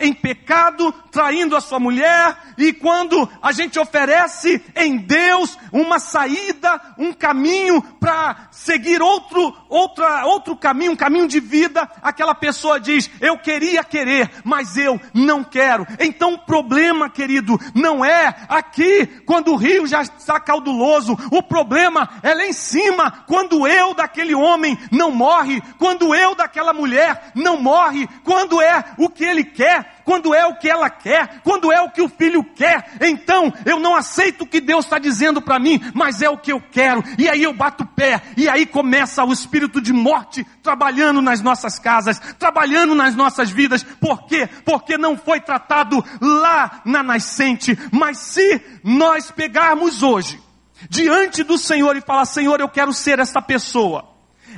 é, 0.00 0.06
em 0.06 0.12
pecado, 0.12 0.92
traindo 1.10 1.56
a 1.56 1.60
sua 1.60 1.78
mulher, 1.78 2.36
e 2.58 2.72
quando 2.72 3.28
a 3.42 3.52
gente 3.52 3.78
oferece 3.78 4.64
em 4.74 4.98
Deus 4.98 5.58
uma 5.72 5.98
saída, 5.98 6.80
um 6.98 7.12
caminho 7.12 7.82
para 8.00 8.48
seguir 8.50 9.02
outro, 9.02 9.54
outra, 9.68 10.24
outro 10.26 10.56
caminho, 10.56 10.92
um 10.92 10.96
caminho 10.96 11.28
de 11.28 11.40
vida, 11.40 11.88
aquela 12.02 12.34
pessoa 12.34 12.80
diz: 12.80 13.10
Eu 13.20 13.38
queria 13.38 13.84
querer, 13.84 14.30
mas 14.44 14.76
eu 14.76 15.00
não 15.12 15.42
quero. 15.42 15.86
Então 15.98 16.34
o 16.34 16.38
problema, 16.38 17.10
querido, 17.10 17.58
não 17.74 18.04
é 18.04 18.34
aqui, 18.76 19.06
quando 19.24 19.52
o 19.52 19.56
rio 19.56 19.86
já 19.86 20.02
está 20.02 20.38
cauduloso, 20.38 21.16
o 21.30 21.42
problema 21.42 22.08
é 22.22 22.34
lá 22.34 22.46
em 22.46 22.52
cima, 22.52 23.24
quando 23.26 23.66
eu 23.66 23.94
daquele 23.94 24.34
homem 24.34 24.78
não 24.92 25.10
morre, 25.10 25.62
quando 25.78 26.14
eu 26.14 26.34
daquela 26.34 26.74
mulher 26.74 27.32
não 27.34 27.60
morre, 27.60 28.06
quando 28.22 28.60
é 28.60 28.84
o 28.98 29.08
que 29.08 29.24
ele 29.24 29.44
quer, 29.44 29.95
quando 30.06 30.32
é 30.32 30.46
o 30.46 30.54
que 30.54 30.70
ela 30.70 30.88
quer, 30.88 31.40
quando 31.42 31.72
é 31.72 31.82
o 31.82 31.90
que 31.90 32.00
o 32.00 32.08
filho 32.08 32.44
quer. 32.44 32.92
Então 33.00 33.52
eu 33.66 33.80
não 33.80 33.96
aceito 33.96 34.42
o 34.42 34.46
que 34.46 34.60
Deus 34.60 34.84
está 34.84 35.00
dizendo 35.00 35.42
para 35.42 35.58
mim, 35.58 35.80
mas 35.92 36.22
é 36.22 36.30
o 36.30 36.38
que 36.38 36.52
eu 36.52 36.60
quero. 36.60 37.02
E 37.18 37.28
aí 37.28 37.42
eu 37.42 37.52
bato 37.52 37.82
o 37.82 37.86
pé, 37.86 38.22
e 38.36 38.48
aí 38.48 38.64
começa 38.64 39.24
o 39.24 39.32
espírito 39.32 39.80
de 39.80 39.92
morte 39.92 40.46
trabalhando 40.62 41.20
nas 41.20 41.42
nossas 41.42 41.80
casas, 41.80 42.20
trabalhando 42.38 42.94
nas 42.94 43.16
nossas 43.16 43.50
vidas. 43.50 43.82
Por 43.82 44.26
quê? 44.26 44.48
Porque 44.64 44.96
não 44.96 45.16
foi 45.16 45.40
tratado 45.40 46.02
lá 46.20 46.82
na 46.84 47.02
nascente. 47.02 47.76
Mas 47.90 48.18
se 48.18 48.62
nós 48.84 49.32
pegarmos 49.32 50.04
hoje, 50.04 50.40
diante 50.88 51.42
do 51.42 51.58
Senhor 51.58 51.96
e 51.96 52.00
falar: 52.00 52.26
Senhor, 52.26 52.60
eu 52.60 52.68
quero 52.68 52.92
ser 52.92 53.18
essa 53.18 53.42
pessoa, 53.42 54.08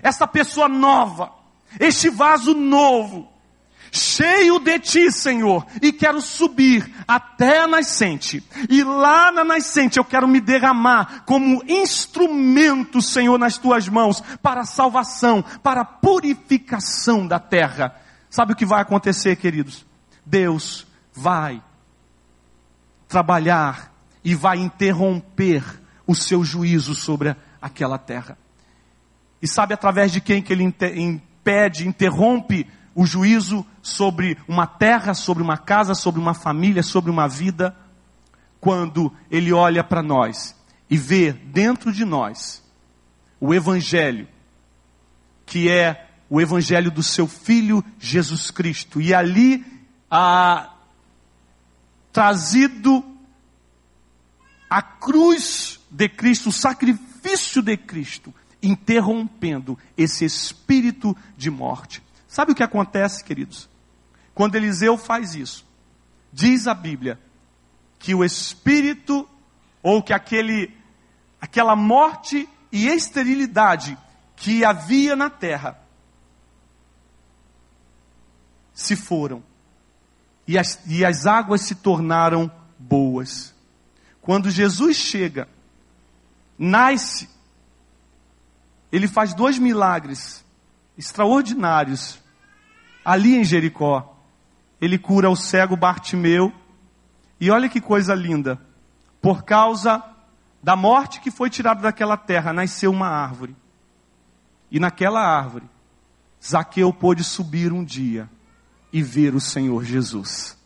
essa 0.02 0.26
pessoa 0.26 0.68
nova, 0.68 1.32
este 1.80 2.10
vaso 2.10 2.52
novo 2.52 3.37
cheio 3.92 4.58
de 4.58 4.78
ti, 4.78 5.12
Senhor, 5.12 5.66
e 5.82 5.92
quero 5.92 6.20
subir 6.20 6.88
até 7.06 7.60
a 7.60 7.66
nascente. 7.66 8.42
E 8.68 8.82
lá 8.82 9.32
na 9.32 9.44
nascente 9.44 9.98
eu 9.98 10.04
quero 10.04 10.28
me 10.28 10.40
derramar 10.40 11.24
como 11.24 11.62
instrumento, 11.68 13.00
Senhor, 13.00 13.38
nas 13.38 13.58
tuas 13.58 13.88
mãos, 13.88 14.22
para 14.42 14.62
a 14.62 14.66
salvação, 14.66 15.42
para 15.62 15.82
a 15.82 15.84
purificação 15.84 17.26
da 17.26 17.38
terra. 17.38 17.94
Sabe 18.30 18.52
o 18.52 18.56
que 18.56 18.66
vai 18.66 18.82
acontecer, 18.82 19.36
queridos? 19.36 19.86
Deus 20.24 20.86
vai 21.14 21.62
trabalhar 23.08 23.92
e 24.22 24.34
vai 24.34 24.58
interromper 24.58 25.64
o 26.06 26.14
seu 26.14 26.44
juízo 26.44 26.94
sobre 26.94 27.34
aquela 27.60 27.98
terra. 27.98 28.36
E 29.40 29.48
sabe 29.48 29.72
através 29.74 30.12
de 30.12 30.20
quem 30.20 30.42
que 30.42 30.52
ele 30.52 30.64
impede, 30.64 31.86
interrompe 31.86 32.66
o 32.98 33.06
juízo 33.06 33.64
sobre 33.80 34.36
uma 34.48 34.66
terra, 34.66 35.14
sobre 35.14 35.40
uma 35.40 35.56
casa, 35.56 35.94
sobre 35.94 36.20
uma 36.20 36.34
família, 36.34 36.82
sobre 36.82 37.12
uma 37.12 37.28
vida, 37.28 37.76
quando 38.60 39.12
ele 39.30 39.52
olha 39.52 39.84
para 39.84 40.02
nós 40.02 40.56
e 40.90 40.96
vê 40.96 41.32
dentro 41.32 41.92
de 41.92 42.04
nós 42.04 42.60
o 43.38 43.54
Evangelho, 43.54 44.26
que 45.46 45.70
é 45.70 46.08
o 46.28 46.40
Evangelho 46.40 46.90
do 46.90 47.00
seu 47.00 47.28
Filho 47.28 47.84
Jesus 48.00 48.50
Cristo, 48.50 49.00
e 49.00 49.14
ali 49.14 49.64
trazido 52.12 53.04
a 54.68 54.82
cruz 54.82 55.78
de 55.88 56.08
Cristo, 56.08 56.48
o 56.48 56.52
sacrifício 56.52 57.62
de 57.62 57.76
Cristo, 57.76 58.34
interrompendo 58.60 59.78
esse 59.96 60.24
espírito 60.24 61.16
de 61.36 61.48
morte. 61.48 62.07
Sabe 62.38 62.52
o 62.52 62.54
que 62.54 62.62
acontece, 62.62 63.24
queridos? 63.24 63.68
Quando 64.32 64.54
Eliseu 64.54 64.96
faz 64.96 65.34
isso, 65.34 65.66
diz 66.32 66.68
a 66.68 66.72
Bíblia 66.72 67.18
que 67.98 68.14
o 68.14 68.24
espírito 68.24 69.28
ou 69.82 70.00
que 70.00 70.12
aquele 70.12 70.72
aquela 71.40 71.74
morte 71.74 72.48
e 72.70 72.86
esterilidade 72.86 73.98
que 74.36 74.64
havia 74.64 75.16
na 75.16 75.28
terra 75.28 75.80
se 78.72 78.94
foram 78.94 79.42
e 80.46 80.56
as, 80.56 80.78
e 80.86 81.04
as 81.04 81.26
águas 81.26 81.62
se 81.62 81.74
tornaram 81.74 82.48
boas. 82.78 83.52
Quando 84.22 84.48
Jesus 84.48 84.96
chega, 84.96 85.48
nasce, 86.56 87.28
ele 88.92 89.08
faz 89.08 89.34
dois 89.34 89.58
milagres 89.58 90.44
extraordinários 90.96 92.20
ali 93.08 93.36
em 93.36 93.42
Jericó. 93.42 94.14
Ele 94.78 94.98
cura 94.98 95.30
o 95.30 95.36
cego 95.36 95.74
Bartimeu. 95.74 96.52
E 97.40 97.50
olha 97.50 97.66
que 97.66 97.80
coisa 97.80 98.14
linda. 98.14 98.60
Por 99.22 99.44
causa 99.44 100.04
da 100.62 100.76
morte 100.76 101.18
que 101.18 101.30
foi 101.30 101.48
tirada 101.48 101.80
daquela 101.80 102.18
terra, 102.18 102.52
nasceu 102.52 102.90
uma 102.90 103.08
árvore. 103.08 103.56
E 104.70 104.78
naquela 104.78 105.20
árvore, 105.20 105.64
Zaqueu 106.44 106.92
pôde 106.92 107.24
subir 107.24 107.72
um 107.72 107.82
dia 107.82 108.28
e 108.92 109.02
ver 109.02 109.34
o 109.34 109.40
Senhor 109.40 109.82
Jesus. 109.84 110.58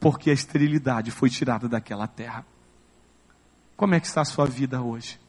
Porque 0.00 0.28
a 0.28 0.34
esterilidade 0.34 1.12
foi 1.12 1.30
tirada 1.30 1.68
daquela 1.68 2.08
terra. 2.08 2.44
Como 3.76 3.94
é 3.94 4.00
que 4.00 4.08
está 4.08 4.22
a 4.22 4.24
sua 4.24 4.44
vida 4.44 4.82
hoje? 4.82 5.20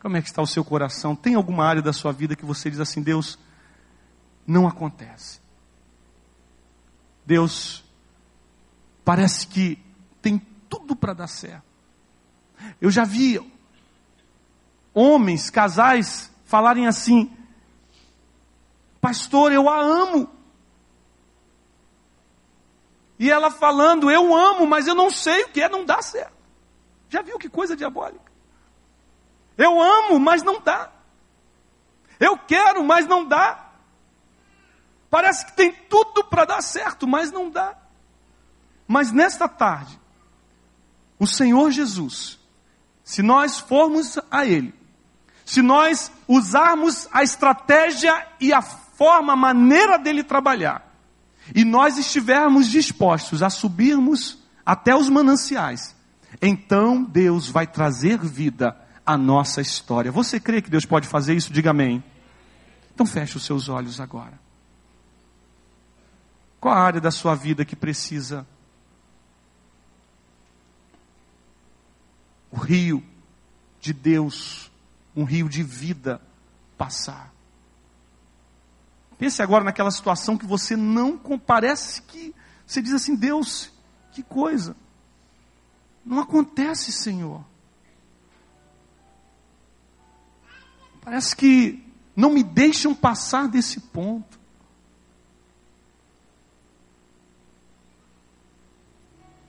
Como 0.00 0.16
é 0.16 0.22
que 0.22 0.28
está 0.28 0.40
o 0.40 0.46
seu 0.46 0.64
coração? 0.64 1.16
Tem 1.16 1.34
alguma 1.34 1.64
área 1.64 1.82
da 1.82 1.92
sua 1.92 2.12
vida 2.12 2.36
que 2.36 2.44
você 2.44 2.70
diz 2.70 2.78
assim, 2.78 3.02
Deus, 3.02 3.36
não 4.50 4.66
acontece. 4.66 5.40
Deus 7.24 7.84
parece 9.04 9.46
que 9.46 9.78
tem 10.20 10.38
tudo 10.68 10.96
para 10.96 11.12
dar 11.12 11.28
certo. 11.28 11.64
Eu 12.80 12.90
já 12.90 13.04
vi 13.04 13.40
homens, 14.92 15.50
casais, 15.50 16.30
falarem 16.44 16.86
assim: 16.88 17.32
Pastor, 19.00 19.52
eu 19.52 19.68
a 19.68 19.80
amo. 19.80 20.28
E 23.18 23.30
ela 23.30 23.50
falando, 23.50 24.10
eu 24.10 24.34
amo, 24.34 24.66
mas 24.66 24.86
eu 24.86 24.94
não 24.94 25.10
sei 25.10 25.44
o 25.44 25.48
que 25.50 25.62
é, 25.62 25.68
não 25.68 25.84
dá 25.84 26.00
certo. 26.02 26.32
Já 27.08 27.20
viu 27.22 27.38
que 27.38 27.50
coisa 27.50 27.76
diabólica? 27.76 28.32
Eu 29.58 29.80
amo, 29.80 30.18
mas 30.18 30.42
não 30.42 30.60
dá. 30.60 30.90
Eu 32.18 32.38
quero, 32.38 32.82
mas 32.82 33.06
não 33.06 33.24
dá. 33.26 33.69
Parece 35.10 35.44
que 35.46 35.52
tem 35.56 35.72
tudo 35.72 36.24
para 36.24 36.44
dar 36.44 36.62
certo, 36.62 37.06
mas 37.06 37.32
não 37.32 37.50
dá. 37.50 37.76
Mas 38.86 39.10
nesta 39.10 39.48
tarde, 39.48 39.98
o 41.18 41.26
Senhor 41.26 41.70
Jesus, 41.70 42.38
se 43.02 43.22
nós 43.22 43.58
formos 43.58 44.18
a 44.30 44.46
Ele, 44.46 44.72
se 45.44 45.60
nós 45.62 46.12
usarmos 46.28 47.08
a 47.10 47.24
estratégia 47.24 48.26
e 48.40 48.52
a 48.52 48.62
forma, 48.62 49.32
a 49.32 49.36
maneira 49.36 49.98
dele 49.98 50.22
trabalhar, 50.22 50.88
e 51.54 51.64
nós 51.64 51.98
estivermos 51.98 52.68
dispostos 52.68 53.42
a 53.42 53.50
subirmos 53.50 54.38
até 54.64 54.94
os 54.94 55.08
mananciais, 55.08 55.96
então 56.40 57.02
Deus 57.02 57.48
vai 57.48 57.66
trazer 57.66 58.18
vida 58.18 58.76
à 59.04 59.16
nossa 59.16 59.60
história. 59.60 60.12
Você 60.12 60.38
crê 60.38 60.62
que 60.62 60.70
Deus 60.70 60.84
pode 60.84 61.08
fazer 61.08 61.34
isso? 61.34 61.52
Diga 61.52 61.70
amém. 61.70 62.04
Então 62.94 63.04
feche 63.04 63.36
os 63.36 63.44
seus 63.44 63.68
olhos 63.68 64.00
agora. 64.00 64.38
Qual 66.60 66.74
a 66.74 66.78
área 66.78 67.00
da 67.00 67.10
sua 67.10 67.34
vida 67.34 67.64
que 67.64 67.74
precisa 67.74 68.46
o 72.50 72.56
rio 72.56 73.02
de 73.80 73.92
Deus, 73.92 74.70
um 75.16 75.24
rio 75.24 75.48
de 75.48 75.62
vida 75.62 76.20
passar? 76.76 77.32
Pense 79.18 79.42
agora 79.42 79.64
naquela 79.64 79.90
situação 79.90 80.36
que 80.36 80.46
você 80.46 80.76
não 80.76 81.18
parece 81.38 82.02
que 82.02 82.34
você 82.66 82.80
diz 82.80 82.94
assim: 82.94 83.16
Deus, 83.16 83.70
que 84.12 84.22
coisa. 84.22 84.76
Não 86.04 86.20
acontece, 86.20 86.92
Senhor. 86.92 87.44
Parece 91.02 91.36
que 91.36 91.84
não 92.16 92.30
me 92.30 92.42
deixam 92.42 92.94
passar 92.94 93.48
desse 93.48 93.80
ponto. 93.80 94.39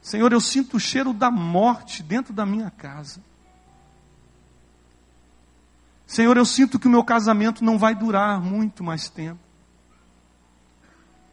Senhor, 0.02 0.34
eu 0.34 0.42
sinto 0.42 0.78
o 0.78 0.80
cheiro 0.80 1.14
da 1.14 1.30
morte 1.30 2.02
dentro 2.02 2.34
da 2.34 2.46
minha 2.46 2.72
casa. 2.72 3.22
Senhor, 6.08 6.36
eu 6.36 6.46
sinto 6.46 6.80
que 6.80 6.88
o 6.88 6.92
meu 6.92 7.04
casamento 7.04 7.64
não 7.64 7.78
vai 7.78 7.96
durar 7.96 8.42
muito 8.42 8.84
mais 8.84 9.08
tempo. 9.08 9.40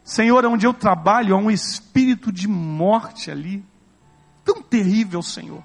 Senhor, 0.03 0.45
onde 0.45 0.65
eu 0.65 0.73
trabalho 0.73 1.35
há 1.35 1.37
um 1.37 1.51
espírito 1.51 2.31
de 2.31 2.47
morte 2.47 3.29
ali, 3.29 3.65
tão 4.43 4.61
terrível, 4.61 5.21
Senhor. 5.21 5.63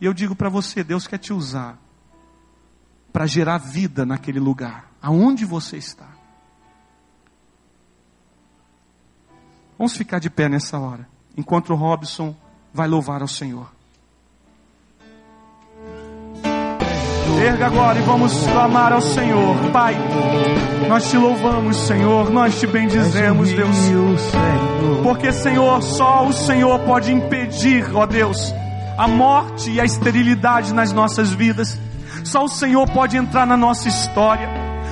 E 0.00 0.04
eu 0.04 0.12
digo 0.14 0.34
para 0.34 0.48
você, 0.48 0.82
Deus 0.82 1.06
quer 1.06 1.18
te 1.18 1.32
usar 1.32 1.78
para 3.12 3.26
gerar 3.26 3.58
vida 3.58 4.06
naquele 4.06 4.38
lugar, 4.38 4.90
aonde 5.00 5.44
você 5.44 5.76
está. 5.76 6.08
Vamos 9.76 9.96
ficar 9.96 10.18
de 10.18 10.28
pé 10.28 10.48
nessa 10.48 10.78
hora, 10.78 11.08
enquanto 11.36 11.70
o 11.70 11.76
Robson 11.76 12.34
vai 12.72 12.88
louvar 12.88 13.22
ao 13.22 13.28
Senhor. 13.28 13.66
Erga 17.42 17.66
agora 17.66 17.98
e 17.98 18.02
vamos 18.02 18.46
clamar 18.46 18.92
ao 18.92 19.00
Senhor. 19.00 19.56
Pai, 19.72 19.96
nós 20.88 21.08
te 21.08 21.16
louvamos, 21.16 21.76
Senhor, 21.76 22.30
nós 22.30 22.58
te 22.58 22.66
bendizemos, 22.66 23.50
Deus. 23.52 23.76
Porque, 25.02 25.32
Senhor, 25.32 25.82
só 25.82 26.26
o 26.26 26.32
Senhor 26.32 26.78
pode 26.80 27.12
impedir, 27.12 27.94
ó 27.94 28.04
Deus, 28.04 28.52
a 28.98 29.08
morte 29.08 29.70
e 29.70 29.80
a 29.80 29.84
esterilidade 29.84 30.74
nas 30.74 30.92
nossas 30.92 31.32
vidas. 31.32 31.78
Só 32.24 32.44
o 32.44 32.48
Senhor 32.48 32.86
pode 32.90 33.16
entrar 33.16 33.46
na 33.46 33.56
nossa 33.56 33.88
história. 33.88 34.48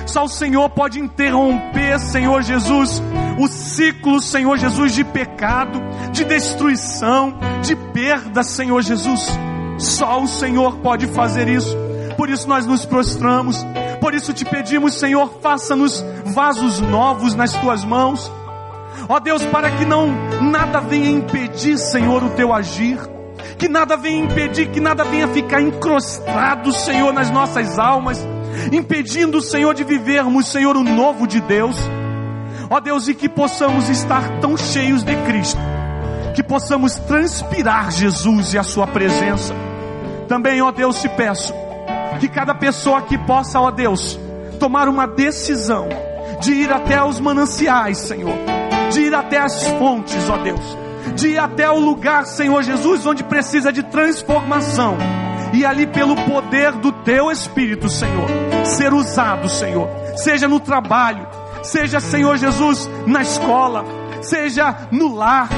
Só 0.07 0.23
o 0.23 0.29
Senhor 0.29 0.67
pode 0.71 0.99
interromper, 0.99 1.99
Senhor 1.99 2.41
Jesus, 2.41 2.99
o 3.39 3.47
ciclo, 3.47 4.21
Senhor 4.21 4.57
Jesus, 4.57 4.93
de 4.93 5.03
pecado, 5.03 5.81
de 6.11 6.23
destruição, 6.23 7.37
de 7.61 7.75
perda, 7.75 8.43
Senhor 8.43 8.81
Jesus. 8.81 9.27
Só 9.77 10.21
o 10.21 10.27
Senhor 10.27 10.77
pode 10.77 11.07
fazer 11.07 11.47
isso 11.47 11.89
por 12.19 12.29
isso 12.29 12.49
nós 12.49 12.65
nos 12.65 12.85
prostramos, 12.85 13.65
por 14.01 14.13
isso 14.13 14.33
te 14.33 14.43
pedimos, 14.43 14.95
Senhor, 14.95 15.39
faça-nos 15.41 16.03
vasos 16.25 16.81
novos 16.81 17.33
nas 17.33 17.53
tuas 17.53 17.85
mãos. 17.85 18.29
Ó 19.07 19.21
Deus, 19.21 19.45
para 19.45 19.71
que 19.71 19.85
não 19.85 20.09
nada 20.41 20.81
venha 20.81 21.09
impedir, 21.09 21.77
Senhor, 21.77 22.21
o 22.21 22.31
teu 22.31 22.53
agir, 22.53 22.99
que 23.57 23.69
nada 23.69 23.95
venha 23.95 24.25
impedir, 24.25 24.67
que 24.67 24.81
nada 24.81 25.05
venha 25.05 25.29
ficar 25.29 25.61
encrostado, 25.61 26.73
Senhor, 26.73 27.13
nas 27.13 27.31
nossas 27.31 27.79
almas, 27.79 28.19
impedindo, 28.69 29.41
Senhor, 29.41 29.73
de 29.73 29.85
vivermos, 29.85 30.49
Senhor, 30.49 30.75
o 30.75 30.83
novo 30.83 31.25
de 31.25 31.39
Deus. 31.39 31.77
Ó 32.69 32.79
Deus, 32.79 33.07
e 33.07 33.15
que 33.15 33.27
possamos 33.27 33.89
estar 33.89 34.39
tão 34.39 34.55
cheios 34.55 35.03
de 35.03 35.15
Cristo, 35.23 35.59
que 36.35 36.43
possamos 36.43 36.95
transpirar 36.95 37.91
Jesus 37.91 38.53
e 38.53 38.59
a 38.59 38.63
Sua 38.63 38.85
presença. 38.85 39.55
Também, 40.27 40.61
ó 40.61 40.71
Deus, 40.71 41.01
te 41.01 41.09
peço, 41.09 41.51
que 42.19 42.27
cada 42.27 42.53
pessoa 42.53 42.99
aqui 42.99 43.17
possa, 43.17 43.59
ó 43.59 43.71
Deus, 43.71 44.19
tomar 44.59 44.87
uma 44.87 45.07
decisão 45.07 45.87
de 46.41 46.53
ir 46.53 46.71
até 46.71 47.03
os 47.03 47.19
mananciais, 47.19 47.97
Senhor, 47.97 48.35
de 48.91 49.01
ir 49.01 49.15
até 49.15 49.39
as 49.39 49.67
fontes, 49.69 50.29
ó 50.29 50.37
Deus, 50.37 50.77
de 51.15 51.29
ir 51.29 51.39
até 51.39 51.69
o 51.71 51.79
lugar, 51.79 52.27
Senhor 52.27 52.61
Jesus, 52.61 53.03
onde 53.05 53.23
precisa 53.23 53.73
de 53.73 53.81
transformação, 53.81 54.95
e 55.53 55.65
ali 55.65 55.87
pelo 55.87 56.15
poder 56.15 56.73
do 56.73 56.91
Teu 56.91 57.31
Espírito, 57.31 57.89
Senhor, 57.89 58.29
ser 58.63 58.93
usado, 58.93 59.49
Senhor, 59.49 59.89
seja 60.15 60.47
no 60.47 60.59
trabalho, 60.59 61.27
seja, 61.69 61.99
Senhor 61.99 62.37
Jesus, 62.37 62.89
na 63.05 63.21
escola, 63.21 63.85
seja 64.21 64.87
no 64.91 65.15
lar, 65.15 65.49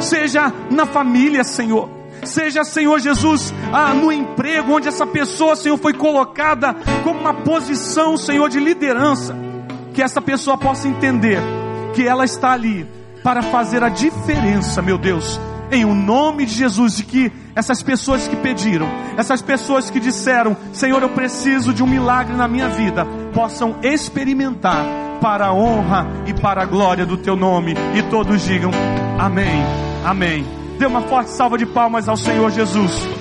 seja 0.00 0.52
na 0.70 0.86
família, 0.86 1.44
Senhor. 1.44 1.88
Seja, 2.24 2.64
Senhor 2.64 2.98
Jesus, 2.98 3.52
ah, 3.72 3.94
no 3.94 4.12
emprego, 4.12 4.72
onde 4.72 4.88
essa 4.88 5.06
pessoa, 5.06 5.56
Senhor, 5.56 5.78
foi 5.78 5.94
colocada 5.94 6.74
como 7.02 7.20
uma 7.20 7.32
posição, 7.32 8.16
Senhor, 8.16 8.48
de 8.48 8.60
liderança. 8.60 9.34
Que 9.94 10.02
essa 10.02 10.20
pessoa 10.20 10.56
possa 10.56 10.86
entender 10.86 11.40
que 11.94 12.06
ela 12.06 12.24
está 12.24 12.52
ali 12.52 12.86
para 13.22 13.42
fazer 13.42 13.82
a 13.82 13.88
diferença, 13.88 14.80
meu 14.80 14.98
Deus, 14.98 15.40
em 15.70 15.84
o 15.84 15.94
nome 15.94 16.46
de 16.46 16.54
Jesus, 16.54 16.98
e 16.98 17.04
que 17.04 17.32
essas 17.54 17.82
pessoas 17.82 18.26
que 18.26 18.36
pediram, 18.36 18.88
essas 19.16 19.42
pessoas 19.42 19.90
que 19.90 20.00
disseram, 20.00 20.56
Senhor, 20.72 21.02
eu 21.02 21.10
preciso 21.10 21.72
de 21.72 21.82
um 21.82 21.86
milagre 21.86 22.34
na 22.34 22.48
minha 22.48 22.68
vida, 22.68 23.06
possam 23.32 23.76
experimentar 23.82 24.84
para 25.20 25.46
a 25.46 25.52
honra 25.52 26.06
e 26.26 26.32
para 26.34 26.62
a 26.62 26.66
glória 26.66 27.04
do 27.04 27.16
teu 27.16 27.36
nome, 27.36 27.74
e 27.94 28.02
todos 28.04 28.42
digam 28.42 28.70
amém, 29.18 29.62
amém. 30.04 30.46
Dê 30.78 30.86
uma 30.86 31.02
forte 31.02 31.30
salva 31.30 31.58
de 31.58 31.66
palmas 31.66 32.08
ao 32.08 32.16
Senhor 32.16 32.50
Jesus. 32.50 33.19